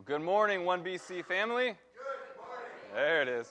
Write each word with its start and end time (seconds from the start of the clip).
Well, 0.00 0.18
good 0.18 0.24
morning, 0.24 0.60
1BC 0.60 1.26
family. 1.26 1.66
Good 1.66 2.38
morning. 2.38 2.70
There 2.94 3.20
it 3.20 3.28
is. 3.28 3.46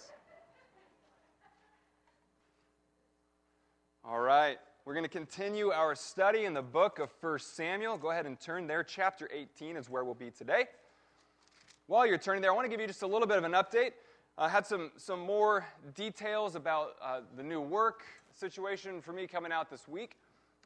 All 4.03 4.19
right, 4.19 4.57
we're 4.83 4.95
going 4.95 5.05
to 5.05 5.11
continue 5.11 5.69
our 5.69 5.93
study 5.93 6.45
in 6.45 6.55
the 6.55 6.63
book 6.63 6.97
of 6.97 7.11
1 7.21 7.37
Samuel. 7.37 7.97
Go 7.97 8.09
ahead 8.09 8.25
and 8.25 8.39
turn 8.39 8.65
there. 8.65 8.83
Chapter 8.83 9.29
18 9.31 9.77
is 9.77 9.91
where 9.91 10.03
we'll 10.03 10.15
be 10.15 10.31
today. 10.31 10.65
While 11.85 12.07
you're 12.07 12.17
turning 12.17 12.41
there, 12.41 12.49
I 12.49 12.55
want 12.55 12.65
to 12.65 12.69
give 12.71 12.81
you 12.81 12.87
just 12.87 13.03
a 13.03 13.07
little 13.07 13.27
bit 13.27 13.37
of 13.37 13.43
an 13.43 13.51
update. 13.51 13.91
I 14.35 14.49
had 14.49 14.65
some, 14.65 14.89
some 14.97 15.19
more 15.19 15.67
details 15.93 16.55
about 16.55 16.95
uh, 16.99 17.19
the 17.37 17.43
new 17.43 17.61
work 17.61 18.05
situation 18.33 19.03
for 19.03 19.13
me 19.13 19.27
coming 19.27 19.51
out 19.51 19.69
this 19.69 19.87
week. 19.87 20.17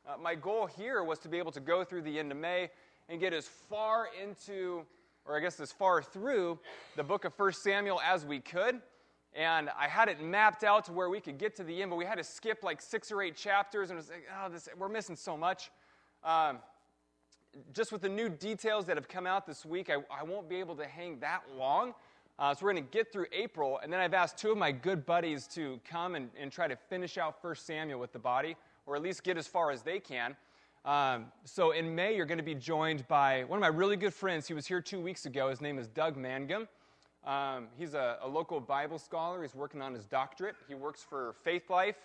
Uh, 0.08 0.14
my 0.18 0.34
goal 0.34 0.66
here 0.66 1.04
was 1.04 1.20
to 1.20 1.28
be 1.28 1.40
able 1.40 1.52
to 1.52 1.60
go 1.60 1.84
through 1.84 2.04
the 2.04 2.20
end 2.20 2.32
of 2.32 2.38
May 2.38 2.70
and 3.10 3.20
get 3.20 3.34
as 3.34 3.50
far 3.50 4.08
into 4.24 4.86
or 5.26 5.38
I 5.38 5.40
guess 5.40 5.60
as 5.60 5.72
far 5.72 6.02
through 6.02 6.60
the 6.96 7.04
book 7.04 7.26
of 7.26 7.34
1 7.38 7.54
Samuel 7.54 8.02
as 8.02 8.26
we 8.26 8.40
could. 8.40 8.82
And 9.36 9.70
I 9.78 9.88
had 9.88 10.10
it 10.10 10.22
mapped 10.22 10.64
out 10.64 10.86
to 10.86 10.94
where 10.94 11.10
we 11.10 11.20
could 11.20 11.38
get 11.38 11.56
to 11.56 11.64
the 11.64 11.82
end, 11.82 11.90
but 11.90 11.98
we 11.98 12.06
had 12.06 12.18
to 12.20 12.24
skip 12.24 12.64
like 12.64 12.82
six 12.82 13.12
or 13.12 13.22
eight 13.22 13.36
chapters, 13.36 13.90
and 13.90 13.98
it 13.98 14.02
was 14.02 14.10
like, 14.10 14.28
oh, 14.44 14.50
this, 14.50 14.70
we're 14.78 14.90
missing 14.90 15.16
so 15.16 15.36
much. 15.36 15.72
Um, 16.24 16.60
just 17.74 17.92
with 17.92 18.02
the 18.02 18.10
new 18.10 18.30
details 18.30 18.86
that 18.86 18.98
have 18.98 19.08
come 19.08 19.26
out 19.26 19.48
this 19.48 19.66
week, 19.66 19.90
I, 19.90 19.96
I 20.16 20.24
won't 20.24 20.48
be 20.48 20.58
able 20.58 20.76
to 20.76 20.86
hang 20.86 21.20
that 21.20 21.42
long. 21.58 21.94
Uh, 22.38 22.54
so 22.54 22.66
we're 22.66 22.74
going 22.74 22.84
to 22.84 22.92
get 22.92 23.12
through 23.12 23.28
April, 23.32 23.80
and 23.84 23.94
then 23.94 24.00
I've 24.00 24.14
asked 24.14 24.38
two 24.38 24.52
of 24.52 24.58
my 24.58 24.72
good 24.72 25.06
buddies 25.06 25.48
to 25.50 25.80
come 25.88 26.16
and, 26.16 26.30
and 26.40 26.52
try 26.52 26.68
to 26.68 26.76
finish 26.76 27.18
out 27.18 27.38
1 27.42 27.56
Samuel 27.56 28.00
with 28.00 28.12
the 28.12 28.20
body, 28.20 28.56
or 28.86 28.96
at 28.96 29.02
least 29.02 29.24
get 29.24 29.38
as 29.38 29.48
far 29.48 29.72
as 29.72 29.84
they 29.84 30.00
can. 30.00 30.36
Um, 30.86 31.28
so 31.46 31.72
in 31.72 31.96
May, 31.96 32.16
you're 32.16 32.26
going 32.26 32.40
to 32.40 32.44
be 32.44 32.56
joined 32.56 33.08
by 33.08 33.44
one 33.46 33.58
of 33.58 33.62
my 33.62 33.68
really 33.68 33.96
good 33.96 34.14
friends. 34.14 34.48
He 34.48 34.54
was 34.54 34.68
here 34.68 34.82
two 34.82 35.00
weeks 35.00 35.26
ago. 35.26 35.50
His 35.50 35.62
name 35.62 35.80
is 35.80 35.88
Doug 35.88 36.18
Mangum. 36.18 36.68
Um, 37.26 37.68
he's 37.78 37.94
a, 37.94 38.18
a, 38.22 38.28
local 38.28 38.60
Bible 38.60 39.00
scholar. 39.00 39.42
He's 39.44 39.56
working 39.56 39.82
on 39.82 39.94
his 39.94 40.06
doctorate. 40.06 40.56
He 40.68 40.76
works 40.76 41.02
for 41.02 41.36
Faithlife 41.46 41.96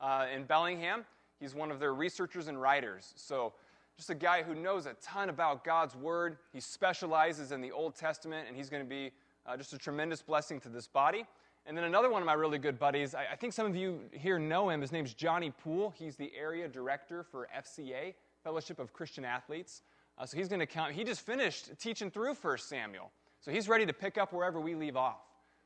uh, 0.00 0.26
in 0.34 0.44
Bellingham. 0.44 1.04
He's 1.40 1.54
one 1.54 1.70
of 1.70 1.78
their 1.78 1.92
researchers 1.92 2.48
and 2.48 2.58
writers. 2.58 3.12
So, 3.16 3.52
just 3.98 4.08
a 4.08 4.14
guy 4.14 4.42
who 4.42 4.54
knows 4.54 4.86
a 4.86 4.94
ton 5.02 5.28
about 5.28 5.62
God's 5.62 5.94
Word. 5.94 6.38
He 6.54 6.60
specializes 6.60 7.52
in 7.52 7.60
the 7.60 7.70
Old 7.70 7.94
Testament, 7.94 8.48
and 8.48 8.56
he's 8.56 8.70
going 8.70 8.82
to 8.82 8.88
be 8.88 9.10
uh, 9.44 9.58
just 9.58 9.74
a 9.74 9.78
tremendous 9.78 10.22
blessing 10.22 10.58
to 10.60 10.70
this 10.70 10.86
body. 10.86 11.26
And 11.66 11.76
then 11.76 11.84
another 11.84 12.10
one 12.10 12.22
of 12.22 12.26
my 12.26 12.32
really 12.32 12.58
good 12.58 12.78
buddies, 12.78 13.14
I, 13.14 13.26
I 13.32 13.36
think 13.36 13.52
some 13.52 13.66
of 13.66 13.76
you 13.76 14.00
here 14.10 14.38
know 14.38 14.70
him. 14.70 14.80
His 14.80 14.90
name's 14.90 15.14
Johnny 15.14 15.52
Poole. 15.62 15.94
He's 15.96 16.16
the 16.16 16.32
area 16.36 16.66
director 16.66 17.22
for 17.22 17.48
FCA, 17.56 18.14
Fellowship 18.42 18.78
of 18.78 18.92
Christian 18.92 19.24
Athletes. 19.24 19.82
Uh, 20.18 20.26
so 20.26 20.36
he's 20.36 20.48
going 20.48 20.60
to 20.60 20.66
count. 20.66 20.92
He 20.92 21.04
just 21.04 21.20
finished 21.22 21.70
teaching 21.78 22.10
through 22.10 22.34
1 22.34 22.58
Samuel. 22.58 23.10
So 23.40 23.50
he's 23.50 23.68
ready 23.68 23.86
to 23.86 23.92
pick 23.92 24.18
up 24.18 24.32
wherever 24.32 24.60
we 24.60 24.74
leave 24.74 24.96
off. 24.96 25.20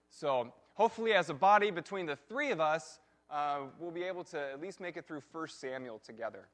So 0.08 0.52
hopefully, 0.74 1.12
as 1.12 1.30
a 1.30 1.34
body, 1.34 1.70
between 1.70 2.06
the 2.06 2.16
three 2.16 2.50
of 2.50 2.60
us, 2.60 3.00
uh, 3.30 3.60
we'll 3.78 3.90
be 3.90 4.04
able 4.04 4.24
to 4.24 4.38
at 4.38 4.60
least 4.60 4.80
make 4.80 4.96
it 4.96 5.06
through 5.06 5.22
1 5.32 5.48
Samuel 5.48 6.00
together. 6.04 6.48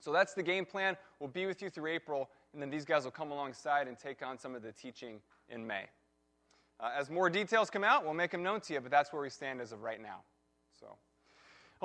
So 0.00 0.12
that's 0.12 0.34
the 0.34 0.42
game 0.42 0.66
plan. 0.66 0.96
We'll 1.18 1.30
be 1.30 1.46
with 1.46 1.62
you 1.62 1.70
through 1.70 1.90
April, 1.90 2.28
and 2.52 2.60
then 2.60 2.68
these 2.68 2.84
guys 2.84 3.04
will 3.04 3.10
come 3.10 3.30
alongside 3.30 3.88
and 3.88 3.98
take 3.98 4.24
on 4.24 4.38
some 4.38 4.54
of 4.54 4.62
the 4.62 4.72
teaching 4.72 5.20
in 5.48 5.66
May. 5.66 5.84
Uh, 6.78 6.90
as 6.96 7.08
more 7.08 7.30
details 7.30 7.70
come 7.70 7.84
out, 7.84 8.04
we'll 8.04 8.14
make 8.14 8.30
them 8.30 8.42
known 8.42 8.60
to 8.60 8.74
you, 8.74 8.80
but 8.80 8.90
that's 8.90 9.12
where 9.12 9.22
we 9.22 9.30
stand 9.30 9.60
as 9.60 9.72
of 9.72 9.82
right 9.82 10.02
now. 10.02 10.20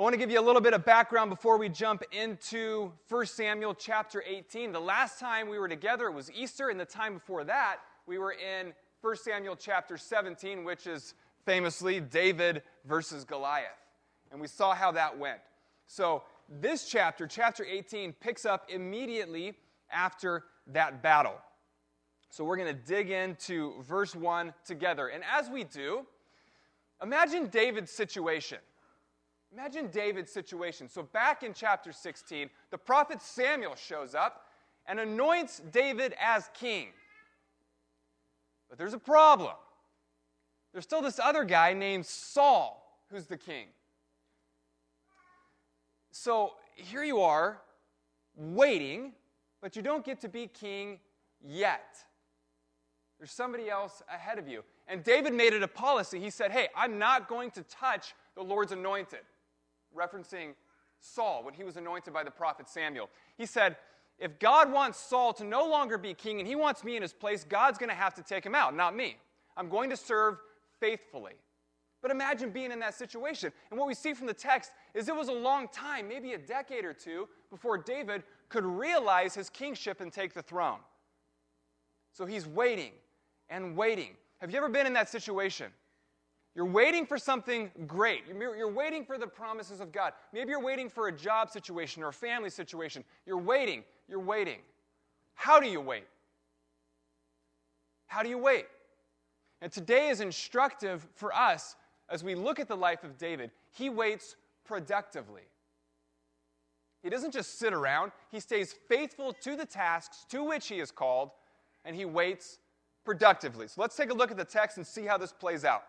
I 0.00 0.02
want 0.02 0.14
to 0.14 0.18
give 0.18 0.30
you 0.30 0.40
a 0.40 0.46
little 0.46 0.62
bit 0.62 0.72
of 0.72 0.82
background 0.86 1.28
before 1.28 1.58
we 1.58 1.68
jump 1.68 2.02
into 2.10 2.90
1 3.10 3.26
Samuel 3.26 3.74
chapter 3.74 4.24
18. 4.26 4.72
The 4.72 4.80
last 4.80 5.20
time 5.20 5.46
we 5.46 5.58
were 5.58 5.68
together, 5.68 6.06
it 6.06 6.14
was 6.14 6.30
Easter, 6.32 6.70
and 6.70 6.80
the 6.80 6.86
time 6.86 7.12
before 7.12 7.44
that, 7.44 7.80
we 8.06 8.16
were 8.16 8.32
in 8.32 8.72
1 9.02 9.16
Samuel 9.16 9.56
chapter 9.56 9.98
17, 9.98 10.64
which 10.64 10.86
is 10.86 11.12
famously 11.44 12.00
David 12.00 12.62
versus 12.86 13.26
Goliath. 13.26 13.76
And 14.32 14.40
we 14.40 14.46
saw 14.46 14.74
how 14.74 14.90
that 14.92 15.18
went. 15.18 15.40
So, 15.86 16.22
this 16.48 16.88
chapter, 16.88 17.26
chapter 17.26 17.62
18, 17.62 18.14
picks 18.14 18.46
up 18.46 18.70
immediately 18.70 19.52
after 19.92 20.44
that 20.68 21.02
battle. 21.02 21.36
So 22.30 22.42
we're 22.42 22.56
going 22.56 22.74
to 22.74 22.82
dig 22.86 23.10
into 23.10 23.74
verse 23.82 24.16
1 24.16 24.54
together. 24.64 25.08
And 25.08 25.22
as 25.30 25.50
we 25.50 25.64
do, 25.64 26.06
imagine 27.02 27.48
David's 27.48 27.90
situation. 27.90 28.60
Imagine 29.52 29.88
David's 29.88 30.30
situation. 30.30 30.88
So 30.88 31.02
back 31.02 31.42
in 31.42 31.52
chapter 31.52 31.92
16, 31.92 32.50
the 32.70 32.78
prophet 32.78 33.20
Samuel 33.20 33.74
shows 33.74 34.14
up 34.14 34.46
and 34.86 35.00
anoints 35.00 35.60
David 35.72 36.14
as 36.20 36.48
king. 36.54 36.88
But 38.68 38.78
there's 38.78 38.94
a 38.94 38.98
problem. 38.98 39.54
There's 40.72 40.84
still 40.84 41.02
this 41.02 41.18
other 41.18 41.44
guy 41.44 41.72
named 41.72 42.06
Saul 42.06 42.80
who's 43.10 43.26
the 43.26 43.36
king. 43.36 43.66
So 46.12 46.54
here 46.76 47.02
you 47.02 47.20
are, 47.20 47.60
waiting, 48.36 49.12
but 49.60 49.76
you 49.76 49.82
don't 49.82 50.04
get 50.04 50.20
to 50.20 50.28
be 50.28 50.46
king 50.46 51.00
yet. 51.44 51.96
There's 53.18 53.32
somebody 53.32 53.68
else 53.68 54.02
ahead 54.12 54.38
of 54.38 54.48
you. 54.48 54.62
And 54.88 55.04
David 55.04 55.34
made 55.34 55.52
it 55.52 55.62
a 55.62 55.68
policy. 55.68 56.18
He 56.18 56.30
said, 56.30 56.50
Hey, 56.50 56.68
I'm 56.74 56.98
not 56.98 57.28
going 57.28 57.50
to 57.52 57.62
touch 57.64 58.14
the 58.34 58.42
Lord's 58.42 58.72
anointed, 58.72 59.20
referencing 59.96 60.54
Saul 61.00 61.44
when 61.44 61.54
he 61.54 61.64
was 61.64 61.76
anointed 61.76 62.12
by 62.12 62.24
the 62.24 62.30
prophet 62.30 62.68
Samuel. 62.68 63.08
He 63.36 63.46
said, 63.46 63.76
If 64.18 64.38
God 64.38 64.70
wants 64.70 64.98
Saul 64.98 65.32
to 65.34 65.44
no 65.44 65.66
longer 65.66 65.98
be 65.98 66.14
king 66.14 66.38
and 66.38 66.48
he 66.48 66.56
wants 66.56 66.84
me 66.84 66.96
in 66.96 67.02
his 67.02 67.12
place, 67.12 67.44
God's 67.44 67.78
going 67.78 67.88
to 67.88 67.94
have 67.94 68.14
to 68.14 68.22
take 68.22 68.44
him 68.44 68.54
out, 68.54 68.74
not 68.74 68.94
me. 68.94 69.16
I'm 69.56 69.68
going 69.68 69.90
to 69.90 69.96
serve 69.96 70.38
faithfully. 70.78 71.34
But 72.02 72.10
imagine 72.10 72.50
being 72.50 72.72
in 72.72 72.78
that 72.80 72.94
situation. 72.94 73.52
And 73.70 73.78
what 73.78 73.86
we 73.86 73.94
see 73.94 74.14
from 74.14 74.26
the 74.26 74.34
text 74.34 74.72
is 74.94 75.08
it 75.08 75.14
was 75.14 75.28
a 75.28 75.32
long 75.32 75.68
time, 75.68 76.08
maybe 76.08 76.32
a 76.32 76.38
decade 76.38 76.84
or 76.84 76.94
two, 76.94 77.28
before 77.50 77.76
David 77.76 78.22
could 78.48 78.64
realize 78.64 79.34
his 79.34 79.50
kingship 79.50 80.00
and 80.00 80.10
take 80.12 80.32
the 80.32 80.42
throne. 80.42 80.78
So 82.12 82.24
he's 82.24 82.46
waiting 82.46 82.92
and 83.50 83.76
waiting. 83.76 84.16
Have 84.38 84.50
you 84.50 84.56
ever 84.56 84.70
been 84.70 84.86
in 84.86 84.94
that 84.94 85.10
situation? 85.10 85.70
You're 86.54 86.66
waiting 86.66 87.06
for 87.06 87.16
something 87.16 87.70
great. 87.86 88.24
You're 88.28 88.72
waiting 88.72 89.04
for 89.04 89.18
the 89.18 89.26
promises 89.26 89.80
of 89.80 89.92
God. 89.92 90.12
Maybe 90.32 90.50
you're 90.50 90.62
waiting 90.62 90.88
for 90.88 91.08
a 91.08 91.12
job 91.12 91.50
situation 91.50 92.02
or 92.02 92.08
a 92.08 92.12
family 92.12 92.50
situation. 92.50 93.04
You're 93.24 93.38
waiting. 93.38 93.84
You're 94.08 94.20
waiting. 94.20 94.58
How 95.34 95.60
do 95.60 95.68
you 95.68 95.80
wait? 95.80 96.06
How 98.08 98.22
do 98.22 98.28
you 98.28 98.38
wait? 98.38 98.66
And 99.62 99.70
today 99.70 100.08
is 100.08 100.20
instructive 100.20 101.06
for 101.14 101.32
us 101.32 101.76
as 102.08 102.24
we 102.24 102.34
look 102.34 102.58
at 102.58 102.66
the 102.66 102.76
life 102.76 103.04
of 103.04 103.16
David. 103.16 103.52
He 103.72 103.88
waits 103.88 104.34
productively. 104.64 105.42
He 107.02 107.08
doesn't 107.08 107.32
just 107.32 107.58
sit 107.58 107.72
around, 107.72 108.12
he 108.30 108.40
stays 108.40 108.74
faithful 108.88 109.32
to 109.40 109.56
the 109.56 109.64
tasks 109.64 110.26
to 110.28 110.44
which 110.44 110.68
he 110.68 110.80
is 110.80 110.90
called, 110.90 111.30
and 111.84 111.96
he 111.96 112.04
waits 112.04 112.58
productively. 113.04 113.68
So 113.68 113.80
let's 113.80 113.96
take 113.96 114.10
a 114.10 114.14
look 114.14 114.30
at 114.30 114.36
the 114.36 114.44
text 114.44 114.76
and 114.76 114.86
see 114.86 115.06
how 115.06 115.16
this 115.16 115.32
plays 115.32 115.64
out. 115.64 115.84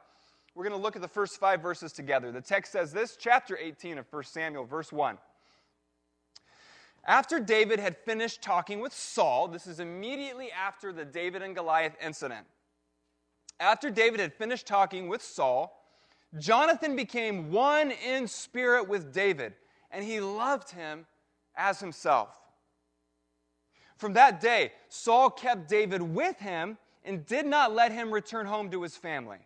We're 0.53 0.63
going 0.63 0.75
to 0.75 0.81
look 0.81 0.95
at 0.95 1.01
the 1.01 1.07
first 1.07 1.39
five 1.39 1.61
verses 1.61 1.93
together. 1.93 2.31
The 2.31 2.41
text 2.41 2.71
says 2.71 2.91
this, 2.91 3.15
chapter 3.15 3.57
18 3.57 3.97
of 3.97 4.05
1 4.11 4.23
Samuel, 4.23 4.65
verse 4.65 4.91
1. 4.91 5.17
After 7.05 7.39
David 7.39 7.79
had 7.79 7.97
finished 7.97 8.41
talking 8.41 8.79
with 8.79 8.93
Saul, 8.93 9.47
this 9.47 9.65
is 9.65 9.79
immediately 9.79 10.51
after 10.51 10.91
the 10.93 11.05
David 11.05 11.41
and 11.41 11.55
Goliath 11.55 11.95
incident. 12.01 12.45
After 13.59 13.89
David 13.89 14.19
had 14.19 14.33
finished 14.33 14.67
talking 14.67 15.07
with 15.07 15.21
Saul, 15.21 15.77
Jonathan 16.37 16.95
became 16.95 17.51
one 17.51 17.91
in 17.91 18.27
spirit 18.27 18.87
with 18.87 19.13
David, 19.13 19.53
and 19.89 20.03
he 20.03 20.19
loved 20.19 20.71
him 20.71 21.05
as 21.55 21.79
himself. 21.79 22.37
From 23.97 24.13
that 24.13 24.41
day, 24.41 24.71
Saul 24.89 25.29
kept 25.29 25.69
David 25.69 26.01
with 26.01 26.37
him 26.39 26.77
and 27.03 27.25
did 27.25 27.45
not 27.45 27.73
let 27.73 27.91
him 27.91 28.11
return 28.11 28.45
home 28.45 28.69
to 28.71 28.81
his 28.83 28.95
family. 28.95 29.39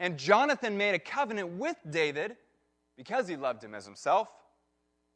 And 0.00 0.16
Jonathan 0.16 0.76
made 0.76 0.94
a 0.94 0.98
covenant 0.98 1.50
with 1.50 1.76
David 1.88 2.36
because 2.96 3.26
he 3.28 3.36
loved 3.36 3.62
him 3.62 3.74
as 3.74 3.84
himself. 3.84 4.28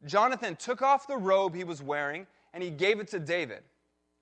Jonathan 0.04 0.56
took 0.56 0.82
off 0.82 1.06
the 1.06 1.16
robe 1.16 1.54
he 1.54 1.64
was 1.64 1.82
wearing 1.82 2.26
and 2.52 2.62
he 2.62 2.70
gave 2.70 3.00
it 3.00 3.08
to 3.08 3.18
David, 3.18 3.62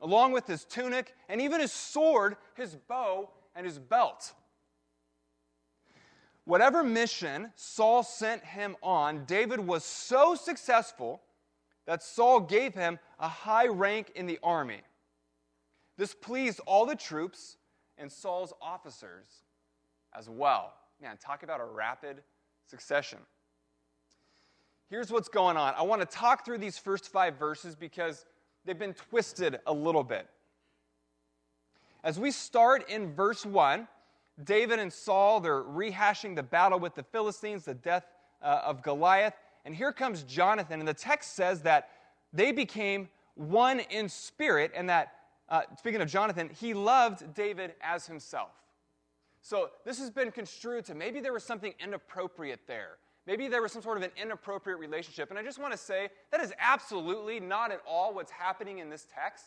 along 0.00 0.32
with 0.32 0.46
his 0.46 0.64
tunic 0.64 1.14
and 1.28 1.40
even 1.40 1.60
his 1.60 1.72
sword, 1.72 2.36
his 2.54 2.76
bow, 2.76 3.30
and 3.54 3.64
his 3.64 3.78
belt. 3.78 4.32
Whatever 6.44 6.82
mission 6.82 7.52
Saul 7.54 8.02
sent 8.02 8.44
him 8.44 8.76
on, 8.82 9.24
David 9.24 9.60
was 9.60 9.84
so 9.84 10.34
successful 10.34 11.22
that 11.86 12.02
Saul 12.02 12.40
gave 12.40 12.74
him 12.74 12.98
a 13.18 13.28
high 13.28 13.66
rank 13.66 14.12
in 14.14 14.26
the 14.26 14.38
army. 14.42 14.80
This 15.96 16.14
pleased 16.14 16.60
all 16.66 16.86
the 16.86 16.96
troops 16.96 17.56
and 17.98 18.10
Saul's 18.10 18.52
officers 18.60 19.26
as 20.16 20.28
well. 20.28 20.74
Man, 21.00 21.16
talk 21.16 21.42
about 21.42 21.60
a 21.60 21.64
rapid 21.64 22.22
succession. 22.66 23.18
Here's 24.88 25.10
what's 25.12 25.28
going 25.28 25.56
on. 25.56 25.74
I 25.76 25.82
want 25.82 26.00
to 26.02 26.06
talk 26.06 26.44
through 26.44 26.58
these 26.58 26.76
first 26.76 27.12
five 27.12 27.36
verses 27.38 27.76
because 27.76 28.26
they've 28.64 28.78
been 28.78 28.94
twisted 28.94 29.60
a 29.66 29.72
little 29.72 30.02
bit. 30.02 30.28
As 32.02 32.18
we 32.18 32.30
start 32.30 32.88
in 32.88 33.14
verse 33.14 33.46
1, 33.46 33.86
David 34.42 34.78
and 34.78 34.92
Saul, 34.92 35.40
they're 35.40 35.62
rehashing 35.62 36.34
the 36.34 36.42
battle 36.42 36.78
with 36.78 36.94
the 36.94 37.02
Philistines, 37.02 37.64
the 37.64 37.74
death 37.74 38.04
uh, 38.42 38.62
of 38.64 38.82
Goliath. 38.82 39.34
And 39.64 39.74
here 39.74 39.92
comes 39.92 40.22
Jonathan. 40.22 40.80
And 40.80 40.88
the 40.88 40.94
text 40.94 41.34
says 41.34 41.62
that 41.62 41.90
they 42.32 42.52
became 42.52 43.08
one 43.34 43.80
in 43.80 44.08
spirit, 44.08 44.72
and 44.74 44.88
that, 44.88 45.12
uh, 45.48 45.62
speaking 45.78 46.00
of 46.00 46.08
Jonathan, 46.08 46.50
he 46.58 46.74
loved 46.74 47.34
David 47.34 47.74
as 47.82 48.06
himself. 48.06 48.50
So 49.42 49.70
this 49.84 49.98
has 49.98 50.10
been 50.10 50.30
construed 50.30 50.84
to 50.86 50.94
maybe 50.94 51.20
there 51.20 51.32
was 51.32 51.44
something 51.44 51.72
inappropriate 51.82 52.60
there. 52.66 52.98
Maybe 53.26 53.48
there 53.48 53.62
was 53.62 53.72
some 53.72 53.82
sort 53.82 53.96
of 53.96 54.02
an 54.02 54.10
inappropriate 54.20 54.78
relationship. 54.78 55.30
And 55.30 55.38
I 55.38 55.42
just 55.42 55.58
want 55.58 55.72
to 55.72 55.78
say 55.78 56.08
that 56.30 56.40
is 56.40 56.52
absolutely 56.58 57.38
not 57.40 57.70
at 57.70 57.80
all 57.86 58.14
what's 58.14 58.32
happening 58.32 58.78
in 58.78 58.90
this 58.90 59.06
text. 59.14 59.44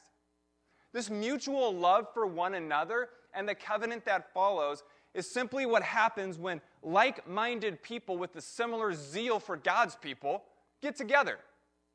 This 0.94 1.10
mutual 1.10 1.74
love 1.74 2.08
for 2.14 2.26
one 2.26 2.54
another 2.54 3.10
and 3.34 3.50
the 3.50 3.56
covenant 3.56 4.06
that 4.06 4.32
follows 4.34 4.84
is 5.14 5.30
simply 5.30 5.66
what 5.66 5.84
happens 5.84 6.38
when 6.38 6.62
like 6.82 7.28
minded 7.28 7.82
people 7.82 8.18
with 8.18 8.36
a 8.36 8.42
similar 8.42 8.94
zeal 8.94 9.40
for 9.40 9.58
God's 9.58 9.96
people 9.96 10.44
get 10.82 10.96
together. 10.96 11.38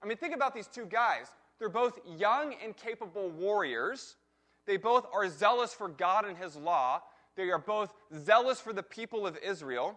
I 0.03 0.06
mean, 0.06 0.17
think 0.17 0.35
about 0.35 0.55
these 0.55 0.67
two 0.67 0.87
guys. 0.87 1.27
They're 1.59 1.69
both 1.69 1.99
young 2.17 2.55
and 2.62 2.77
capable 2.77 3.31
warriors. 3.31 4.17
They 4.67 4.77
both 4.77 5.06
are 5.12 5.29
zealous 5.29 5.75
for 5.75 5.89
God 5.89 6.25
and 6.25 6.37
His 6.37 6.56
law. 6.56 7.03
They 7.38 7.50
are 7.50 7.58
both 7.58 7.94
zealous 8.12 8.61
for 8.61 8.73
the 8.73 8.82
people 8.82 9.25
of 9.25 9.38
Israel. 9.38 9.96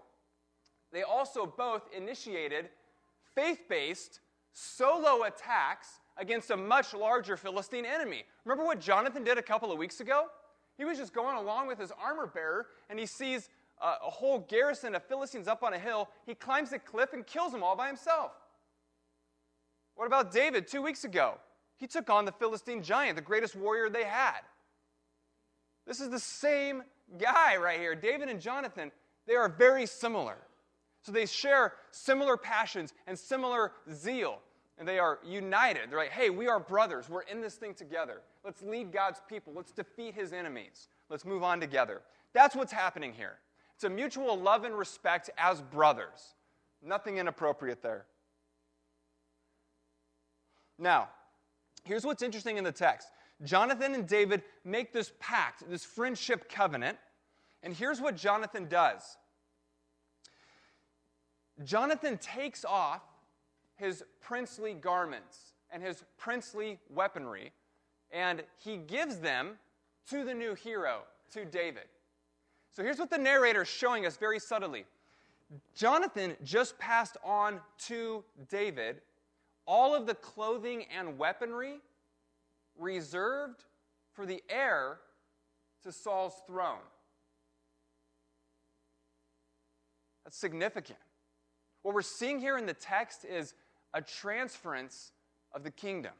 They 0.93 1.01
also 1.01 1.47
both 1.47 1.81
initiated 1.91 2.69
faith 3.33 3.63
based 3.67 4.19
solo 4.53 5.23
attacks 5.23 5.87
against 6.17 6.51
a 6.51 6.55
much 6.57 6.93
larger 6.93 7.35
Philistine 7.35 7.83
enemy. 7.83 8.25
Remember 8.45 8.63
what 8.63 8.79
Jonathan 8.79 9.23
did 9.23 9.39
a 9.39 9.41
couple 9.41 9.71
of 9.71 9.79
weeks 9.79 10.01
ago? 10.01 10.27
He 10.77 10.85
was 10.85 10.99
just 10.99 11.13
going 11.15 11.35
along 11.35 11.65
with 11.65 11.79
his 11.79 11.91
armor 11.99 12.27
bearer 12.27 12.67
and 12.91 12.99
he 12.99 13.07
sees 13.07 13.49
a, 13.81 13.93
whole 14.11 14.45
garrison 14.47 14.93
of 14.93 15.03
Philistines 15.03 15.47
up 15.47 15.63
on 15.63 15.73
a 15.73 15.79
hill. 15.79 16.09
He 16.27 16.35
climbs 16.35 16.71
a 16.73 16.77
cliff 16.77 17.11
and 17.11 17.25
kills 17.25 17.51
them 17.51 17.63
all 17.63 17.75
by 17.75 17.87
himself. 17.87 18.33
What 19.95 20.05
about 20.05 20.31
David 20.31 20.67
two 20.67 20.83
weeks 20.83 21.05
ago? 21.05 21.39
He 21.77 21.87
took 21.87 22.11
on 22.11 22.25
the 22.25 22.31
Philistine 22.33 22.83
giant, 22.83 23.15
the 23.15 23.23
greatest 23.23 23.55
warrior 23.55 23.89
they 23.89 24.03
had. 24.03 24.41
This 25.87 25.99
is 25.99 26.11
the 26.11 26.19
same 26.19 26.83
guy 27.17 27.57
right 27.57 27.79
here. 27.79 27.95
David 27.95 28.29
and 28.29 28.39
Jonathan, 28.39 28.91
they 29.27 29.35
are 29.35 29.49
very 29.49 29.85
similar. 29.85 30.37
So 31.01 31.11
they 31.11 31.25
share 31.25 31.73
similar 31.91 32.37
passions 32.37 32.93
and 33.07 33.17
similar 33.17 33.71
zeal 33.91 34.39
and 34.81 34.87
they 34.87 34.97
are 34.97 35.19
united. 35.23 35.91
They're 35.91 35.99
like, 35.99 36.09
hey, 36.09 36.31
we 36.31 36.47
are 36.47 36.59
brothers. 36.59 37.07
We're 37.07 37.21
in 37.21 37.39
this 37.39 37.53
thing 37.53 37.75
together. 37.75 38.21
Let's 38.43 38.63
lead 38.63 38.91
God's 38.91 39.21
people. 39.29 39.53
Let's 39.55 39.71
defeat 39.71 40.15
his 40.15 40.33
enemies. 40.33 40.87
Let's 41.07 41.23
move 41.23 41.43
on 41.43 41.59
together. 41.59 42.01
That's 42.33 42.55
what's 42.55 42.71
happening 42.71 43.13
here. 43.13 43.37
It's 43.75 43.83
a 43.83 43.89
mutual 43.89 44.39
love 44.39 44.63
and 44.63 44.75
respect 44.75 45.29
as 45.37 45.61
brothers. 45.61 46.33
Nothing 46.83 47.19
inappropriate 47.19 47.83
there. 47.83 48.05
Now, 50.79 51.09
here's 51.83 52.03
what's 52.03 52.23
interesting 52.23 52.57
in 52.57 52.63
the 52.63 52.71
text 52.71 53.09
Jonathan 53.43 53.95
and 53.95 54.07
David 54.07 54.43
make 54.63 54.93
this 54.93 55.11
pact, 55.19 55.69
this 55.69 55.83
friendship 55.83 56.49
covenant, 56.49 56.97
and 57.63 57.73
here's 57.73 58.01
what 58.01 58.15
Jonathan 58.15 58.67
does 58.67 59.17
Jonathan 61.63 62.17
takes 62.17 62.65
off 62.65 63.01
his 63.75 64.03
princely 64.19 64.73
garments 64.73 65.53
and 65.71 65.81
his 65.81 66.03
princely 66.17 66.79
weaponry, 66.89 67.51
and 68.11 68.43
he 68.57 68.77
gives 68.77 69.17
them 69.17 69.57
to 70.09 70.23
the 70.23 70.33
new 70.33 70.55
hero, 70.55 71.01
to 71.33 71.45
David. 71.45 71.85
So 72.75 72.83
here's 72.83 72.99
what 72.99 73.09
the 73.09 73.17
narrator 73.17 73.61
is 73.61 73.67
showing 73.67 74.05
us 74.05 74.17
very 74.17 74.39
subtly 74.39 74.85
Jonathan 75.75 76.35
just 76.43 76.77
passed 76.79 77.17
on 77.23 77.59
to 77.87 78.23
David 78.49 79.01
all 79.65 79.93
of 79.93 80.05
the 80.05 80.15
clothing 80.15 80.85
and 80.97 81.17
weaponry 81.17 81.79
reserved 82.81 83.63
for 84.13 84.25
the 84.25 84.41
heir 84.49 84.97
to 85.83 85.91
Saul's 85.91 86.33
throne. 86.47 86.79
That's 90.23 90.37
significant. 90.37 90.99
What 91.83 91.95
we're 91.95 92.01
seeing 92.01 92.39
here 92.39 92.57
in 92.57 92.65
the 92.65 92.73
text 92.73 93.25
is 93.25 93.53
a 93.93 94.01
transference 94.01 95.11
of 95.53 95.63
the 95.63 95.71
kingdom. 95.71 96.13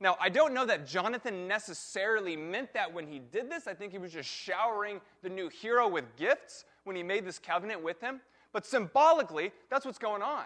Now, 0.00 0.16
I 0.20 0.28
don't 0.28 0.54
know 0.54 0.64
that 0.64 0.86
Jonathan 0.86 1.48
necessarily 1.48 2.36
meant 2.36 2.72
that 2.74 2.92
when 2.92 3.06
he 3.06 3.18
did 3.18 3.50
this. 3.50 3.66
I 3.66 3.74
think 3.74 3.92
he 3.92 3.98
was 3.98 4.12
just 4.12 4.28
showering 4.28 5.00
the 5.22 5.28
new 5.28 5.48
hero 5.48 5.88
with 5.88 6.04
gifts 6.16 6.64
when 6.84 6.94
he 6.94 7.02
made 7.02 7.24
this 7.24 7.38
covenant 7.38 7.82
with 7.82 8.00
him. 8.00 8.20
But 8.52 8.64
symbolically, 8.64 9.52
that's 9.70 9.84
what's 9.84 9.98
going 9.98 10.22
on. 10.22 10.44